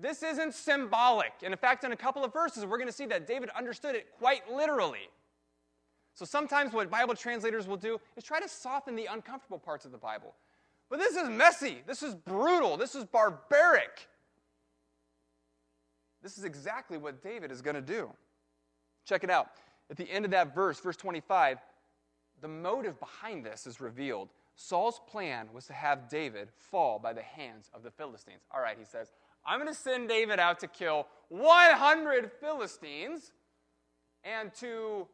this 0.00 0.22
isn't 0.22 0.54
symbolic. 0.54 1.32
And 1.42 1.52
in 1.52 1.58
fact, 1.58 1.84
in 1.84 1.92
a 1.92 1.96
couple 1.96 2.24
of 2.24 2.32
verses, 2.32 2.64
we're 2.64 2.78
going 2.78 2.88
to 2.88 2.92
see 2.92 3.04
that 3.04 3.26
David 3.26 3.50
understood 3.50 3.94
it 3.94 4.06
quite 4.18 4.50
literally. 4.50 5.10
So 6.14 6.24
sometimes 6.24 6.72
what 6.72 6.90
Bible 6.90 7.14
translators 7.14 7.66
will 7.66 7.76
do 7.76 8.00
is 8.16 8.24
try 8.24 8.40
to 8.40 8.48
soften 8.48 8.96
the 8.96 9.04
uncomfortable 9.04 9.58
parts 9.58 9.84
of 9.84 9.92
the 9.92 9.98
Bible. 9.98 10.32
But 10.88 11.00
this 11.00 11.16
is 11.16 11.28
messy. 11.28 11.82
This 11.86 12.02
is 12.02 12.14
brutal. 12.14 12.78
This 12.78 12.94
is 12.94 13.04
barbaric. 13.04 14.08
This 16.22 16.38
is 16.38 16.44
exactly 16.44 16.96
what 16.96 17.22
David 17.22 17.52
is 17.52 17.60
going 17.60 17.76
to 17.76 17.82
do. 17.82 18.10
Check 19.04 19.22
it 19.22 19.28
out 19.28 19.48
at 19.90 19.96
the 19.96 20.10
end 20.10 20.24
of 20.24 20.30
that 20.30 20.54
verse, 20.54 20.80
verse 20.80 20.96
25, 20.96 21.58
the 22.40 22.48
motive 22.48 22.98
behind 22.98 23.44
this 23.44 23.66
is 23.66 23.80
revealed. 23.80 24.28
Saul's 24.54 25.00
plan 25.08 25.48
was 25.52 25.66
to 25.66 25.72
have 25.72 26.08
David 26.08 26.48
fall 26.56 26.98
by 26.98 27.12
the 27.12 27.22
hands 27.22 27.70
of 27.74 27.82
the 27.82 27.90
Philistines. 27.90 28.42
All 28.54 28.60
right, 28.60 28.76
he 28.78 28.84
says, 28.84 29.12
I'm 29.46 29.58
going 29.58 29.72
to 29.72 29.78
send 29.78 30.08
David 30.08 30.38
out 30.38 30.60
to 30.60 30.66
kill 30.66 31.06
100 31.28 32.30
Philistines 32.40 33.32
and 34.24 34.52
to 34.54 35.06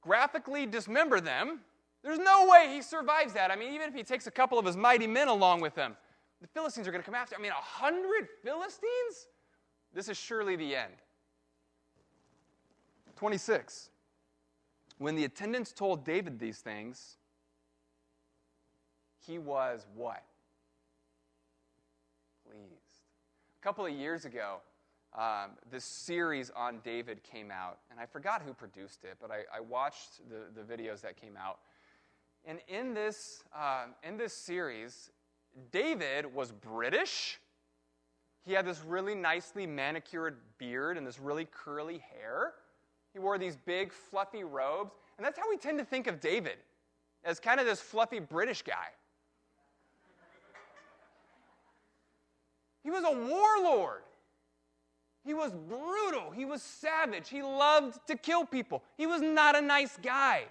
graphically 0.00 0.66
dismember 0.66 1.20
them. 1.20 1.60
There's 2.02 2.18
no 2.18 2.46
way 2.48 2.70
he 2.72 2.82
survives 2.82 3.32
that. 3.34 3.50
I 3.50 3.56
mean, 3.56 3.74
even 3.74 3.88
if 3.88 3.94
he 3.94 4.02
takes 4.02 4.26
a 4.26 4.30
couple 4.30 4.58
of 4.58 4.64
his 4.64 4.76
mighty 4.76 5.06
men 5.06 5.28
along 5.28 5.60
with 5.60 5.74
him, 5.74 5.96
the 6.40 6.46
Philistines 6.48 6.86
are 6.86 6.90
going 6.92 7.02
to 7.02 7.06
come 7.06 7.14
after. 7.14 7.34
I 7.36 7.40
mean, 7.40 7.52
100 7.52 8.28
Philistines? 8.42 9.26
This 9.92 10.08
is 10.08 10.16
surely 10.16 10.56
the 10.56 10.76
end. 10.76 10.92
26. 13.16 13.90
When 14.98 15.14
the 15.14 15.24
attendants 15.24 15.72
told 15.72 16.04
David 16.04 16.38
these 16.38 16.58
things, 16.58 17.16
he 19.26 19.38
was 19.38 19.86
what? 19.94 20.22
Pleased. 22.48 22.70
A 23.60 23.62
couple 23.62 23.84
of 23.84 23.92
years 23.92 24.24
ago, 24.24 24.58
um, 25.16 25.52
this 25.70 25.84
series 25.84 26.50
on 26.54 26.80
David 26.84 27.22
came 27.22 27.50
out, 27.50 27.78
and 27.90 27.98
I 27.98 28.06
forgot 28.06 28.42
who 28.42 28.52
produced 28.52 29.04
it, 29.04 29.16
but 29.20 29.30
I, 29.30 29.44
I 29.54 29.60
watched 29.60 30.20
the, 30.28 30.44
the 30.54 30.62
videos 30.62 31.00
that 31.00 31.20
came 31.20 31.36
out. 31.36 31.58
And 32.44 32.60
in 32.68 32.94
this, 32.94 33.42
uh, 33.54 33.86
in 34.02 34.16
this 34.16 34.32
series, 34.32 35.10
David 35.72 36.32
was 36.32 36.52
British. 36.52 37.40
He 38.44 38.52
had 38.52 38.66
this 38.66 38.82
really 38.86 39.14
nicely 39.14 39.66
manicured 39.66 40.36
beard 40.58 40.96
and 40.96 41.06
this 41.06 41.18
really 41.18 41.46
curly 41.46 42.02
hair. 42.12 42.52
He 43.16 43.20
wore 43.20 43.38
these 43.38 43.56
big, 43.56 43.94
fluffy 43.94 44.44
robes. 44.44 44.92
And 45.16 45.24
that's 45.24 45.38
how 45.38 45.48
we 45.48 45.56
tend 45.56 45.78
to 45.78 45.86
think 45.86 46.06
of 46.06 46.20
David 46.20 46.58
as 47.24 47.40
kind 47.40 47.58
of 47.58 47.64
this 47.64 47.80
fluffy 47.80 48.18
British 48.18 48.60
guy. 48.60 48.88
He 52.84 52.90
was 52.90 53.04
a 53.04 53.10
warlord. 53.10 54.02
He 55.24 55.32
was 55.32 55.52
brutal. 55.66 56.30
He 56.30 56.44
was 56.44 56.60
savage. 56.60 57.30
He 57.30 57.42
loved 57.42 58.06
to 58.06 58.16
kill 58.16 58.44
people. 58.44 58.82
He 58.98 59.06
was 59.06 59.22
not 59.22 59.56
a 59.56 59.62
nice 59.62 59.96
guy. 60.02 60.44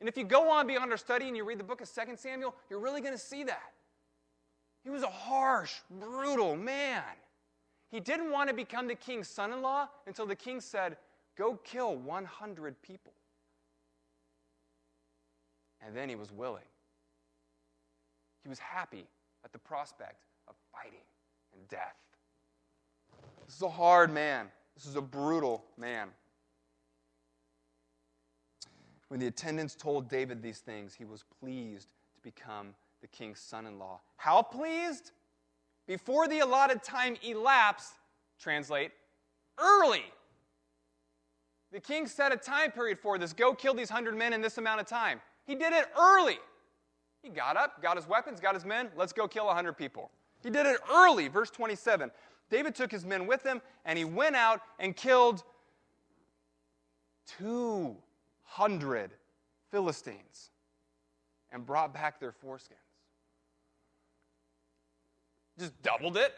And 0.00 0.08
if 0.08 0.16
you 0.16 0.24
go 0.24 0.50
on 0.50 0.66
beyond 0.66 0.90
our 0.90 0.96
study 0.96 1.28
and 1.28 1.36
you 1.36 1.44
read 1.44 1.60
the 1.60 1.64
book 1.64 1.80
of 1.80 1.88
2 1.88 2.16
Samuel, 2.16 2.52
you're 2.68 2.80
really 2.80 3.00
going 3.00 3.14
to 3.14 3.16
see 3.16 3.44
that. 3.44 3.70
He 4.82 4.90
was 4.90 5.04
a 5.04 5.06
harsh, 5.06 5.74
brutal 5.88 6.56
man. 6.56 7.04
He 7.92 8.00
didn't 8.00 8.32
want 8.32 8.48
to 8.50 8.56
become 8.56 8.88
the 8.88 8.96
king's 8.96 9.28
son 9.28 9.52
in 9.52 9.62
law 9.62 9.86
until 10.08 10.26
the 10.26 10.34
king 10.34 10.60
said, 10.60 10.96
Go 11.36 11.58
kill 11.64 11.96
100 11.96 12.82
people. 12.82 13.12
And 15.84 15.96
then 15.96 16.08
he 16.08 16.14
was 16.14 16.30
willing. 16.30 16.62
He 18.42 18.48
was 18.48 18.58
happy 18.58 19.06
at 19.44 19.52
the 19.52 19.58
prospect 19.58 20.24
of 20.48 20.54
fighting 20.72 21.04
and 21.54 21.66
death. 21.68 21.96
This 23.46 23.56
is 23.56 23.62
a 23.62 23.68
hard 23.68 24.12
man. 24.12 24.48
This 24.74 24.86
is 24.86 24.96
a 24.96 25.02
brutal 25.02 25.64
man. 25.76 26.08
When 29.08 29.20
the 29.20 29.26
attendants 29.26 29.74
told 29.74 30.08
David 30.08 30.42
these 30.42 30.60
things, 30.60 30.94
he 30.94 31.04
was 31.04 31.24
pleased 31.40 31.88
to 32.14 32.20
become 32.22 32.74
the 33.02 33.08
king's 33.08 33.40
son 33.40 33.66
in 33.66 33.78
law. 33.78 34.00
How 34.16 34.40
pleased? 34.42 35.10
Before 35.86 36.28
the 36.28 36.38
allotted 36.38 36.82
time 36.82 37.16
elapsed, 37.22 37.92
translate, 38.38 38.92
early. 39.58 40.04
The 41.72 41.80
king 41.80 42.06
set 42.06 42.32
a 42.32 42.36
time 42.36 42.70
period 42.70 42.98
for 43.00 43.16
this 43.18 43.32
go 43.32 43.54
kill 43.54 43.74
these 43.74 43.88
hundred 43.88 44.16
men 44.16 44.32
in 44.34 44.42
this 44.42 44.58
amount 44.58 44.80
of 44.80 44.86
time. 44.86 45.20
He 45.46 45.54
did 45.54 45.72
it 45.72 45.86
early. 45.98 46.38
He 47.22 47.30
got 47.30 47.56
up, 47.56 47.82
got 47.82 47.96
his 47.96 48.06
weapons, 48.06 48.40
got 48.40 48.54
his 48.54 48.64
men, 48.64 48.90
let's 48.96 49.12
go 49.12 49.26
kill 49.26 49.44
a 49.44 49.46
100 49.46 49.72
people. 49.74 50.10
He 50.42 50.50
did 50.50 50.66
it 50.66 50.78
early, 50.92 51.28
verse 51.28 51.50
27. 51.50 52.10
David 52.50 52.74
took 52.74 52.90
his 52.90 53.06
men 53.06 53.26
with 53.26 53.42
him, 53.42 53.62
and 53.84 53.98
he 53.98 54.04
went 54.04 54.36
out 54.36 54.60
and 54.78 54.94
killed 54.94 55.44
200 57.38 59.12
Philistines 59.70 60.50
and 61.52 61.64
brought 61.64 61.94
back 61.94 62.20
their 62.20 62.32
foreskins. 62.32 62.76
Just 65.58 65.80
doubled 65.82 66.16
it. 66.16 66.34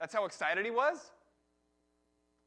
That's 0.00 0.14
how 0.14 0.24
excited 0.24 0.64
he 0.64 0.70
was. 0.70 1.12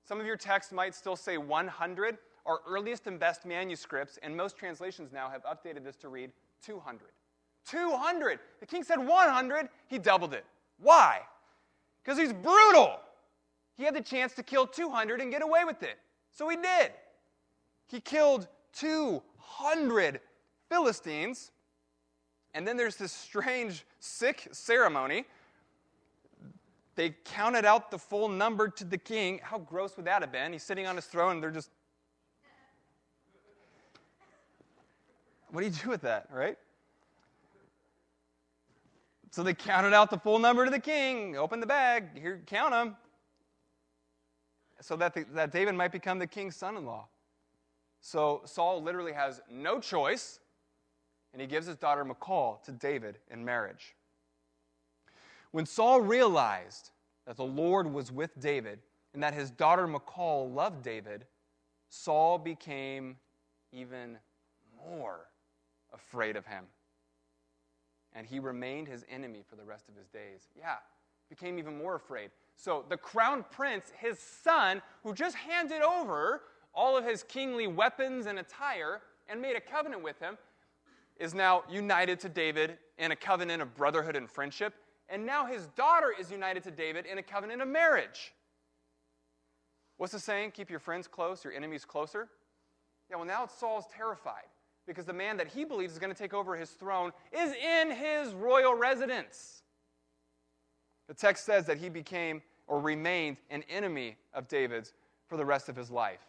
Some 0.07 0.21
of 0.21 0.25
your 0.25 0.37
texts 0.37 0.71
might 0.71 0.95
still 0.95 1.15
say 1.15 1.37
100. 1.37 2.17
Our 2.45 2.61
earliest 2.65 3.07
and 3.07 3.19
best 3.19 3.45
manuscripts, 3.45 4.17
and 4.23 4.35
most 4.35 4.55
translations 4.55 5.11
now 5.11 5.29
have 5.29 5.43
updated 5.43 5.83
this 5.83 5.97
to 5.97 6.07
read 6.07 6.31
200. 6.65 7.01
200. 7.69 8.39
The 8.61 8.65
king 8.65 8.83
said 8.83 9.05
100, 9.05 9.67
he 9.87 9.97
doubled 9.99 10.33
it. 10.33 10.45
Why? 10.79 11.19
Because 12.01 12.17
he's 12.17 12.31
brutal. 12.31 13.01
He 13.75 13.83
had 13.83 13.93
the 13.93 14.01
chance 14.01 14.33
to 14.35 14.43
kill 14.43 14.65
200 14.65 15.19
and 15.19 15.29
get 15.29 15.41
away 15.41 15.65
with 15.65 15.83
it. 15.83 15.97
So 16.31 16.47
he 16.47 16.55
did. 16.55 16.93
He 17.87 17.99
killed 17.99 18.47
200 18.73 20.21
Philistines. 20.69 21.51
And 22.53 22.65
then 22.65 22.77
there's 22.77 22.95
this 22.95 23.11
strange, 23.11 23.85
sick 23.99 24.47
ceremony. 24.53 25.25
They 26.97 27.15
counted 27.25 27.63
out 27.63 27.91
the 27.91 27.99
full 27.99 28.27
number 28.27 28.67
to 28.69 28.83
the 28.83 28.97
king. 28.97 29.39
How 29.43 29.59
gross 29.59 29.95
would 29.97 30.07
that 30.07 30.23
have 30.23 30.31
been? 30.31 30.51
He's 30.51 30.63
sitting 30.63 30.87
on 30.87 30.95
his 30.95 31.05
throne 31.05 31.33
and 31.33 31.43
they're 31.43 31.51
just. 31.51 31.69
What 35.51 35.61
do 35.61 35.67
you 35.67 35.73
do 35.73 35.89
with 35.91 36.01
that, 36.01 36.27
right? 36.33 36.57
So 39.29 39.43
they 39.43 39.53
counted 39.53 39.93
out 39.93 40.09
the 40.09 40.17
full 40.17 40.39
number 40.39 40.65
to 40.65 40.71
the 40.71 40.79
king, 40.79 41.37
Open 41.37 41.59
the 41.59 41.67
bag, 41.67 42.19
here, 42.19 42.41
count 42.47 42.71
them, 42.71 42.97
so 44.81 44.95
that, 44.95 45.13
the, 45.13 45.25
that 45.33 45.51
David 45.51 45.75
might 45.75 45.91
become 45.91 46.17
the 46.17 46.25
king's 46.25 46.55
son 46.55 46.77
in 46.77 46.85
law. 46.85 47.07
So 48.01 48.41
Saul 48.45 48.81
literally 48.81 49.13
has 49.13 49.39
no 49.51 49.79
choice, 49.79 50.39
and 51.31 51.41
he 51.41 51.47
gives 51.47 51.67
his 51.67 51.75
daughter 51.75 52.03
Michal 52.03 52.59
to 52.65 52.71
David 52.71 53.19
in 53.29 53.45
marriage. 53.45 53.95
When 55.51 55.65
Saul 55.65 56.01
realized 56.01 56.91
that 57.25 57.37
the 57.37 57.45
Lord 57.45 57.91
was 57.91 58.11
with 58.11 58.39
David 58.39 58.79
and 59.13 59.23
that 59.23 59.33
his 59.33 59.51
daughter 59.51 59.87
Michal 59.87 60.49
loved 60.51 60.83
David, 60.83 61.25
Saul 61.89 62.37
became 62.37 63.17
even 63.71 64.17
more 64.77 65.27
afraid 65.93 66.35
of 66.35 66.45
him 66.45 66.65
and 68.17 68.25
he 68.25 68.39
remained 68.39 68.87
his 68.87 69.05
enemy 69.09 69.43
for 69.47 69.55
the 69.55 69.63
rest 69.63 69.87
of 69.87 69.95
his 69.95 70.07
days. 70.07 70.47
Yeah, 70.57 70.77
became 71.29 71.59
even 71.59 71.77
more 71.77 71.95
afraid. 71.95 72.31
So 72.55 72.83
the 72.89 72.97
crown 72.97 73.45
prince, 73.51 73.91
his 73.95 74.17
son, 74.17 74.81
who 75.03 75.13
just 75.13 75.35
handed 75.35 75.83
over 75.83 76.41
all 76.73 76.97
of 76.97 77.05
his 77.05 77.21
kingly 77.23 77.67
weapons 77.67 78.25
and 78.25 78.39
attire 78.39 79.01
and 79.29 79.39
made 79.39 79.55
a 79.55 79.61
covenant 79.61 80.03
with 80.03 80.19
him, 80.19 80.37
is 81.19 81.35
now 81.35 81.63
united 81.69 82.19
to 82.21 82.29
David 82.29 82.77
in 82.97 83.11
a 83.11 83.15
covenant 83.15 83.61
of 83.61 83.75
brotherhood 83.75 84.15
and 84.15 84.29
friendship. 84.29 84.73
And 85.09 85.25
now 85.25 85.45
his 85.45 85.67
daughter 85.67 86.13
is 86.17 86.31
united 86.31 86.63
to 86.63 86.71
David 86.71 87.05
in 87.05 87.17
a 87.17 87.23
covenant 87.23 87.61
of 87.61 87.67
marriage. 87.67 88.33
What's 89.97 90.13
the 90.13 90.19
saying? 90.19 90.51
Keep 90.51 90.69
your 90.69 90.79
friends 90.79 91.07
close, 91.07 91.43
your 91.43 91.53
enemies 91.53 91.85
closer. 91.85 92.27
Yeah, 93.09 93.17
well, 93.17 93.25
now 93.25 93.47
Saul's 93.47 93.85
terrified 93.95 94.45
because 94.85 95.05
the 95.05 95.13
man 95.13 95.37
that 95.37 95.47
he 95.47 95.65
believes 95.65 95.93
is 95.93 95.99
going 95.99 96.13
to 96.13 96.17
take 96.17 96.33
over 96.33 96.55
his 96.55 96.69
throne 96.71 97.11
is 97.31 97.53
in 97.53 97.91
his 97.91 98.33
royal 98.33 98.75
residence. 98.75 99.63
The 101.07 101.13
text 101.13 101.45
says 101.45 101.65
that 101.65 101.77
he 101.77 101.89
became 101.89 102.41
or 102.67 102.81
remained 102.81 103.37
an 103.49 103.63
enemy 103.69 104.17
of 104.33 104.47
David's 104.47 104.93
for 105.27 105.37
the 105.37 105.45
rest 105.45 105.69
of 105.69 105.75
his 105.75 105.89
life. 105.89 106.19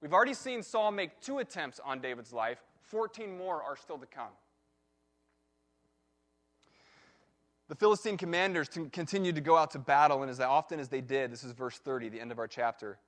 We've 0.00 0.12
already 0.12 0.34
seen 0.34 0.62
Saul 0.62 0.92
make 0.92 1.20
two 1.20 1.38
attempts 1.38 1.80
on 1.84 2.00
David's 2.00 2.32
life, 2.32 2.62
14 2.82 3.36
more 3.36 3.62
are 3.62 3.76
still 3.76 3.98
to 3.98 4.06
come. 4.06 4.32
The 7.70 7.76
Philistine 7.76 8.16
commanders 8.16 8.68
continued 8.68 9.36
to 9.36 9.40
go 9.40 9.56
out 9.56 9.70
to 9.70 9.78
battle, 9.78 10.22
and 10.22 10.30
as 10.30 10.40
often 10.40 10.80
as 10.80 10.88
they 10.88 11.00
did, 11.00 11.30
this 11.30 11.44
is 11.44 11.52
verse 11.52 11.78
30, 11.78 12.08
the 12.08 12.20
end 12.20 12.32
of 12.32 12.40
our 12.40 12.48
chapter, 12.48 12.98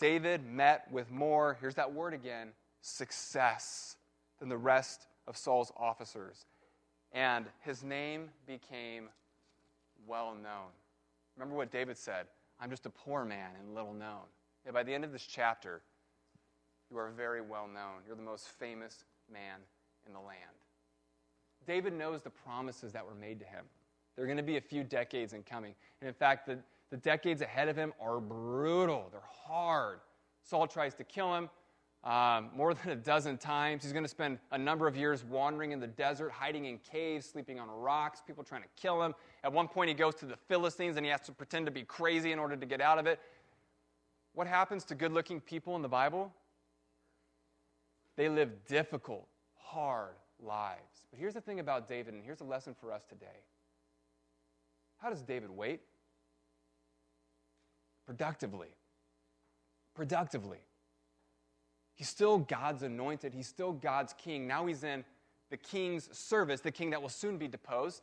David 0.00 0.46
met 0.46 0.90
with 0.90 1.10
more, 1.10 1.58
here's 1.60 1.74
that 1.74 1.92
word 1.92 2.14
again, 2.14 2.52
success 2.80 3.96
than 4.40 4.48
the 4.48 4.56
rest 4.56 5.08
of 5.26 5.36
Saul's 5.36 5.70
officers. 5.76 6.46
And 7.12 7.44
his 7.60 7.84
name 7.84 8.30
became 8.46 9.10
well 10.06 10.34
known. 10.34 10.70
Remember 11.36 11.54
what 11.54 11.70
David 11.70 11.98
said 11.98 12.28
I'm 12.58 12.70
just 12.70 12.86
a 12.86 12.90
poor 12.90 13.26
man 13.26 13.50
and 13.60 13.74
little 13.74 13.92
known. 13.92 14.24
By 14.72 14.84
the 14.84 14.94
end 14.94 15.04
of 15.04 15.12
this 15.12 15.26
chapter, 15.26 15.82
you 16.90 16.96
are 16.96 17.10
very 17.10 17.42
well 17.42 17.66
known. 17.66 18.00
You're 18.06 18.16
the 18.16 18.22
most 18.22 18.48
famous 18.48 19.04
man 19.30 19.60
in 20.06 20.14
the 20.14 20.20
land. 20.20 20.40
David 21.66 21.92
knows 21.92 22.22
the 22.22 22.30
promises 22.30 22.92
that 22.92 23.04
were 23.04 23.14
made 23.14 23.38
to 23.40 23.44
him. 23.44 23.66
There 24.18 24.24
are 24.24 24.26
going 24.26 24.38
to 24.38 24.42
be 24.42 24.56
a 24.56 24.60
few 24.60 24.82
decades 24.82 25.32
in 25.32 25.44
coming. 25.44 25.76
And 26.00 26.08
in 26.08 26.14
fact, 26.14 26.44
the, 26.44 26.58
the 26.90 26.96
decades 26.96 27.40
ahead 27.40 27.68
of 27.68 27.76
him 27.76 27.92
are 28.00 28.18
brutal, 28.18 29.06
they're 29.12 29.20
hard. 29.46 30.00
Saul 30.42 30.66
tries 30.66 30.92
to 30.94 31.04
kill 31.04 31.32
him 31.36 31.48
um, 32.02 32.50
more 32.52 32.74
than 32.82 32.90
a 32.90 32.96
dozen 32.96 33.38
times. 33.38 33.84
He's 33.84 33.92
going 33.92 34.04
to 34.04 34.08
spend 34.08 34.40
a 34.50 34.58
number 34.58 34.88
of 34.88 34.96
years 34.96 35.22
wandering 35.22 35.70
in 35.70 35.78
the 35.78 35.86
desert, 35.86 36.32
hiding 36.32 36.64
in 36.64 36.78
caves, 36.78 37.26
sleeping 37.26 37.60
on 37.60 37.70
rocks, 37.70 38.20
people 38.26 38.42
trying 38.42 38.62
to 38.62 38.68
kill 38.74 39.00
him. 39.04 39.14
At 39.44 39.52
one 39.52 39.68
point, 39.68 39.86
he 39.86 39.94
goes 39.94 40.16
to 40.16 40.26
the 40.26 40.36
Philistines 40.48 40.96
and 40.96 41.06
he 41.06 41.12
has 41.12 41.20
to 41.20 41.32
pretend 41.32 41.66
to 41.66 41.72
be 41.72 41.84
crazy 41.84 42.32
in 42.32 42.40
order 42.40 42.56
to 42.56 42.66
get 42.66 42.80
out 42.80 42.98
of 42.98 43.06
it. 43.06 43.20
What 44.34 44.48
happens 44.48 44.82
to 44.86 44.96
good 44.96 45.12
looking 45.12 45.40
people 45.40 45.76
in 45.76 45.82
the 45.82 45.88
Bible? 45.88 46.32
They 48.16 48.28
live 48.28 48.50
difficult, 48.66 49.28
hard 49.56 50.16
lives. 50.44 51.06
But 51.12 51.20
here's 51.20 51.34
the 51.34 51.40
thing 51.40 51.60
about 51.60 51.86
David, 51.86 52.14
and 52.14 52.24
here's 52.24 52.40
a 52.40 52.44
lesson 52.44 52.74
for 52.80 52.90
us 52.90 53.04
today. 53.08 53.44
How 54.98 55.10
does 55.10 55.22
David 55.22 55.50
wait? 55.50 55.80
Productively. 58.06 58.68
Productively. 59.94 60.58
He's 61.94 62.08
still 62.08 62.38
God's 62.38 62.82
anointed, 62.82 63.34
he's 63.34 63.48
still 63.48 63.72
God's 63.72 64.14
king. 64.16 64.46
Now 64.46 64.66
he's 64.66 64.84
in 64.84 65.04
the 65.50 65.56
king's 65.56 66.16
service, 66.16 66.60
the 66.60 66.70
king 66.70 66.90
that 66.90 67.02
will 67.02 67.08
soon 67.08 67.38
be 67.38 67.48
deposed. 67.48 68.02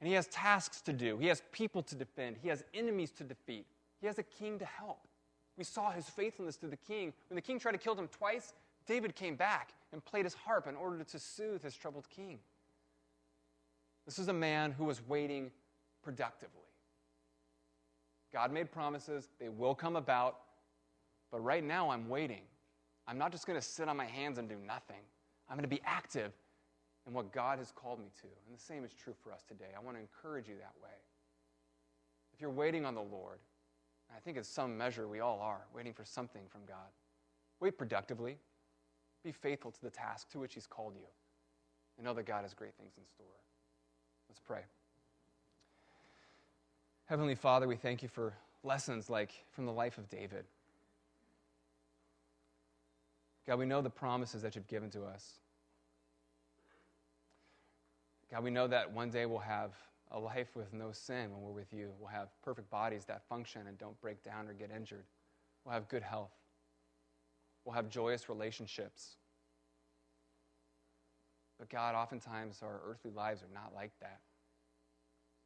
And 0.00 0.08
he 0.08 0.14
has 0.14 0.28
tasks 0.28 0.80
to 0.82 0.92
do, 0.92 1.18
he 1.18 1.26
has 1.26 1.42
people 1.52 1.82
to 1.82 1.94
defend, 1.94 2.36
he 2.40 2.48
has 2.48 2.64
enemies 2.72 3.10
to 3.12 3.24
defeat, 3.24 3.66
he 4.00 4.06
has 4.06 4.18
a 4.18 4.22
king 4.22 4.58
to 4.58 4.64
help. 4.64 5.06
We 5.58 5.64
saw 5.64 5.90
his 5.90 6.08
faithfulness 6.08 6.56
to 6.58 6.68
the 6.68 6.76
king. 6.76 7.12
When 7.28 7.34
the 7.34 7.42
king 7.42 7.58
tried 7.58 7.72
to 7.72 7.78
kill 7.78 7.94
him 7.94 8.08
twice, 8.08 8.54
David 8.86 9.14
came 9.14 9.36
back 9.36 9.74
and 9.92 10.02
played 10.02 10.24
his 10.24 10.32
harp 10.32 10.66
in 10.66 10.74
order 10.74 11.04
to 11.04 11.18
soothe 11.18 11.62
his 11.62 11.76
troubled 11.76 12.08
king. 12.08 12.38
This 14.06 14.18
is 14.18 14.28
a 14.28 14.32
man 14.32 14.72
who 14.72 14.84
was 14.84 15.06
waiting 15.06 15.50
productively. 16.02 16.60
God 18.32 18.52
made 18.52 18.70
promises, 18.70 19.28
they 19.38 19.48
will 19.48 19.74
come 19.74 19.96
about, 19.96 20.38
but 21.30 21.40
right 21.40 21.64
now 21.64 21.90
I'm 21.90 22.08
waiting. 22.08 22.42
I'm 23.06 23.18
not 23.18 23.32
just 23.32 23.46
going 23.46 23.58
to 23.58 23.64
sit 23.64 23.88
on 23.88 23.96
my 23.96 24.04
hands 24.04 24.38
and 24.38 24.48
do 24.48 24.56
nothing. 24.64 25.00
I'm 25.48 25.56
going 25.56 25.68
to 25.68 25.68
be 25.68 25.82
active 25.84 26.32
in 27.06 27.12
what 27.12 27.32
God 27.32 27.58
has 27.58 27.72
called 27.72 27.98
me 27.98 28.10
to. 28.20 28.28
And 28.46 28.56
the 28.56 28.62
same 28.62 28.84
is 28.84 28.92
true 28.92 29.14
for 29.22 29.32
us 29.32 29.42
today. 29.42 29.72
I 29.76 29.80
want 29.80 29.96
to 29.96 30.00
encourage 30.00 30.48
you 30.48 30.54
that 30.56 30.74
way. 30.82 30.90
If 32.32 32.40
you're 32.40 32.50
waiting 32.50 32.84
on 32.84 32.94
the 32.94 33.02
Lord, 33.02 33.38
I 34.14 34.20
think 34.20 34.36
in 34.36 34.44
some 34.44 34.76
measure 34.76 35.08
we 35.08 35.20
all 35.20 35.40
are, 35.40 35.66
waiting 35.74 35.92
for 35.92 36.04
something 36.04 36.42
from 36.48 36.62
God, 36.66 36.88
wait 37.60 37.78
productively. 37.78 38.38
Be 39.24 39.32
faithful 39.32 39.70
to 39.70 39.82
the 39.82 39.90
task 39.90 40.30
to 40.30 40.38
which 40.38 40.54
He's 40.54 40.66
called 40.66 40.94
you. 40.94 41.06
And 41.98 42.06
know 42.06 42.14
that 42.14 42.24
God 42.26 42.42
has 42.42 42.54
great 42.54 42.74
things 42.76 42.92
in 42.96 43.04
store. 43.04 43.26
Let's 44.28 44.40
pray. 44.40 44.62
Heavenly 47.10 47.34
Father, 47.34 47.66
we 47.66 47.74
thank 47.74 48.04
you 48.04 48.08
for 48.08 48.34
lessons 48.62 49.10
like 49.10 49.32
from 49.50 49.66
the 49.66 49.72
life 49.72 49.98
of 49.98 50.08
David. 50.08 50.44
God, 53.48 53.58
we 53.58 53.66
know 53.66 53.82
the 53.82 53.90
promises 53.90 54.42
that 54.42 54.54
you've 54.54 54.68
given 54.68 54.90
to 54.90 55.02
us. 55.02 55.40
God, 58.30 58.44
we 58.44 58.52
know 58.52 58.68
that 58.68 58.92
one 58.92 59.10
day 59.10 59.26
we'll 59.26 59.40
have 59.40 59.72
a 60.12 60.20
life 60.20 60.54
with 60.54 60.72
no 60.72 60.92
sin 60.92 61.32
when 61.32 61.42
we're 61.42 61.50
with 61.50 61.72
you. 61.72 61.90
We'll 61.98 62.10
have 62.10 62.28
perfect 62.44 62.70
bodies 62.70 63.06
that 63.06 63.26
function 63.28 63.66
and 63.66 63.76
don't 63.76 64.00
break 64.00 64.22
down 64.22 64.46
or 64.46 64.52
get 64.52 64.70
injured. 64.70 65.02
We'll 65.64 65.74
have 65.74 65.88
good 65.88 66.04
health. 66.04 66.30
We'll 67.64 67.74
have 67.74 67.88
joyous 67.88 68.28
relationships. 68.28 69.16
But 71.58 71.68
God, 71.70 71.96
oftentimes 71.96 72.60
our 72.62 72.80
earthly 72.86 73.10
lives 73.10 73.42
are 73.42 73.52
not 73.52 73.72
like 73.74 73.90
that. 74.00 74.20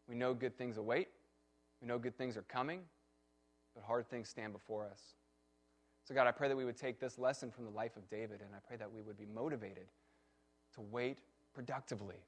We 0.07 0.15
know 0.15 0.35
good 0.35 0.59
things 0.59 0.77
await, 0.77 1.09
we 1.85 1.89
know 1.89 1.99
good 1.99 2.17
things 2.17 2.35
are 2.39 2.43
coming, 2.43 2.81
but 3.75 3.85
hard 3.85 4.09
things 4.09 4.31
stand 4.31 4.55
before 4.55 4.87
us. 4.87 5.01
So, 6.05 6.15
God, 6.15 6.27
I 6.27 6.31
pray 6.33 6.49
that 6.49 6.57
we 6.57 6.65
would 6.65 6.79
take 6.79 6.99
this 6.99 7.19
lesson 7.19 7.51
from 7.51 7.65
the 7.65 7.71
life 7.71 7.97
of 7.99 8.09
David, 8.09 8.41
and 8.41 8.55
I 8.55 8.59
pray 8.67 8.79
that 8.79 8.91
we 8.91 9.03
would 9.03 9.19
be 9.19 9.27
motivated 9.27 9.89
to 10.77 10.81
wait 10.81 11.19
productively. 11.53 12.25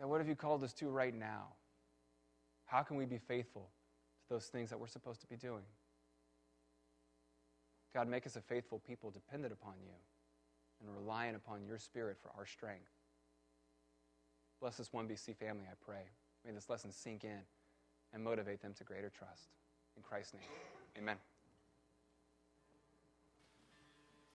God, 0.00 0.08
what 0.08 0.20
have 0.20 0.28
you 0.28 0.36
called 0.36 0.62
us 0.62 0.72
to 0.74 0.88
right 0.88 1.14
now? 1.14 1.48
How 2.66 2.82
can 2.82 2.96
we 2.96 3.06
be 3.06 3.18
faithful 3.18 3.70
to 4.28 4.34
those 4.34 4.46
things 4.46 4.70
that 4.70 4.78
we're 4.78 4.86
supposed 4.86 5.20
to 5.22 5.26
be 5.26 5.36
doing? 5.36 5.64
God, 7.92 8.06
make 8.06 8.24
us 8.24 8.36
a 8.36 8.40
faithful 8.40 8.78
people 8.78 9.10
dependent 9.10 9.52
upon 9.52 9.74
you 9.82 9.94
and 10.80 10.94
reliant 10.94 11.34
upon 11.34 11.64
your 11.64 11.78
Spirit 11.78 12.16
for 12.22 12.30
our 12.38 12.46
strength. 12.46 12.92
Bless 14.60 14.76
this 14.76 14.90
1BC 14.90 15.36
family, 15.36 15.64
I 15.68 15.74
pray. 15.84 16.02
May 16.46 16.52
this 16.52 16.68
lesson 16.70 16.92
sink 16.92 17.24
in 17.24 17.40
and 18.12 18.22
motivate 18.22 18.62
them 18.62 18.74
to 18.74 18.84
greater 18.84 19.10
trust. 19.10 19.48
In 19.96 20.02
Christ's 20.02 20.34
name, 20.34 20.42
amen. 20.96 21.16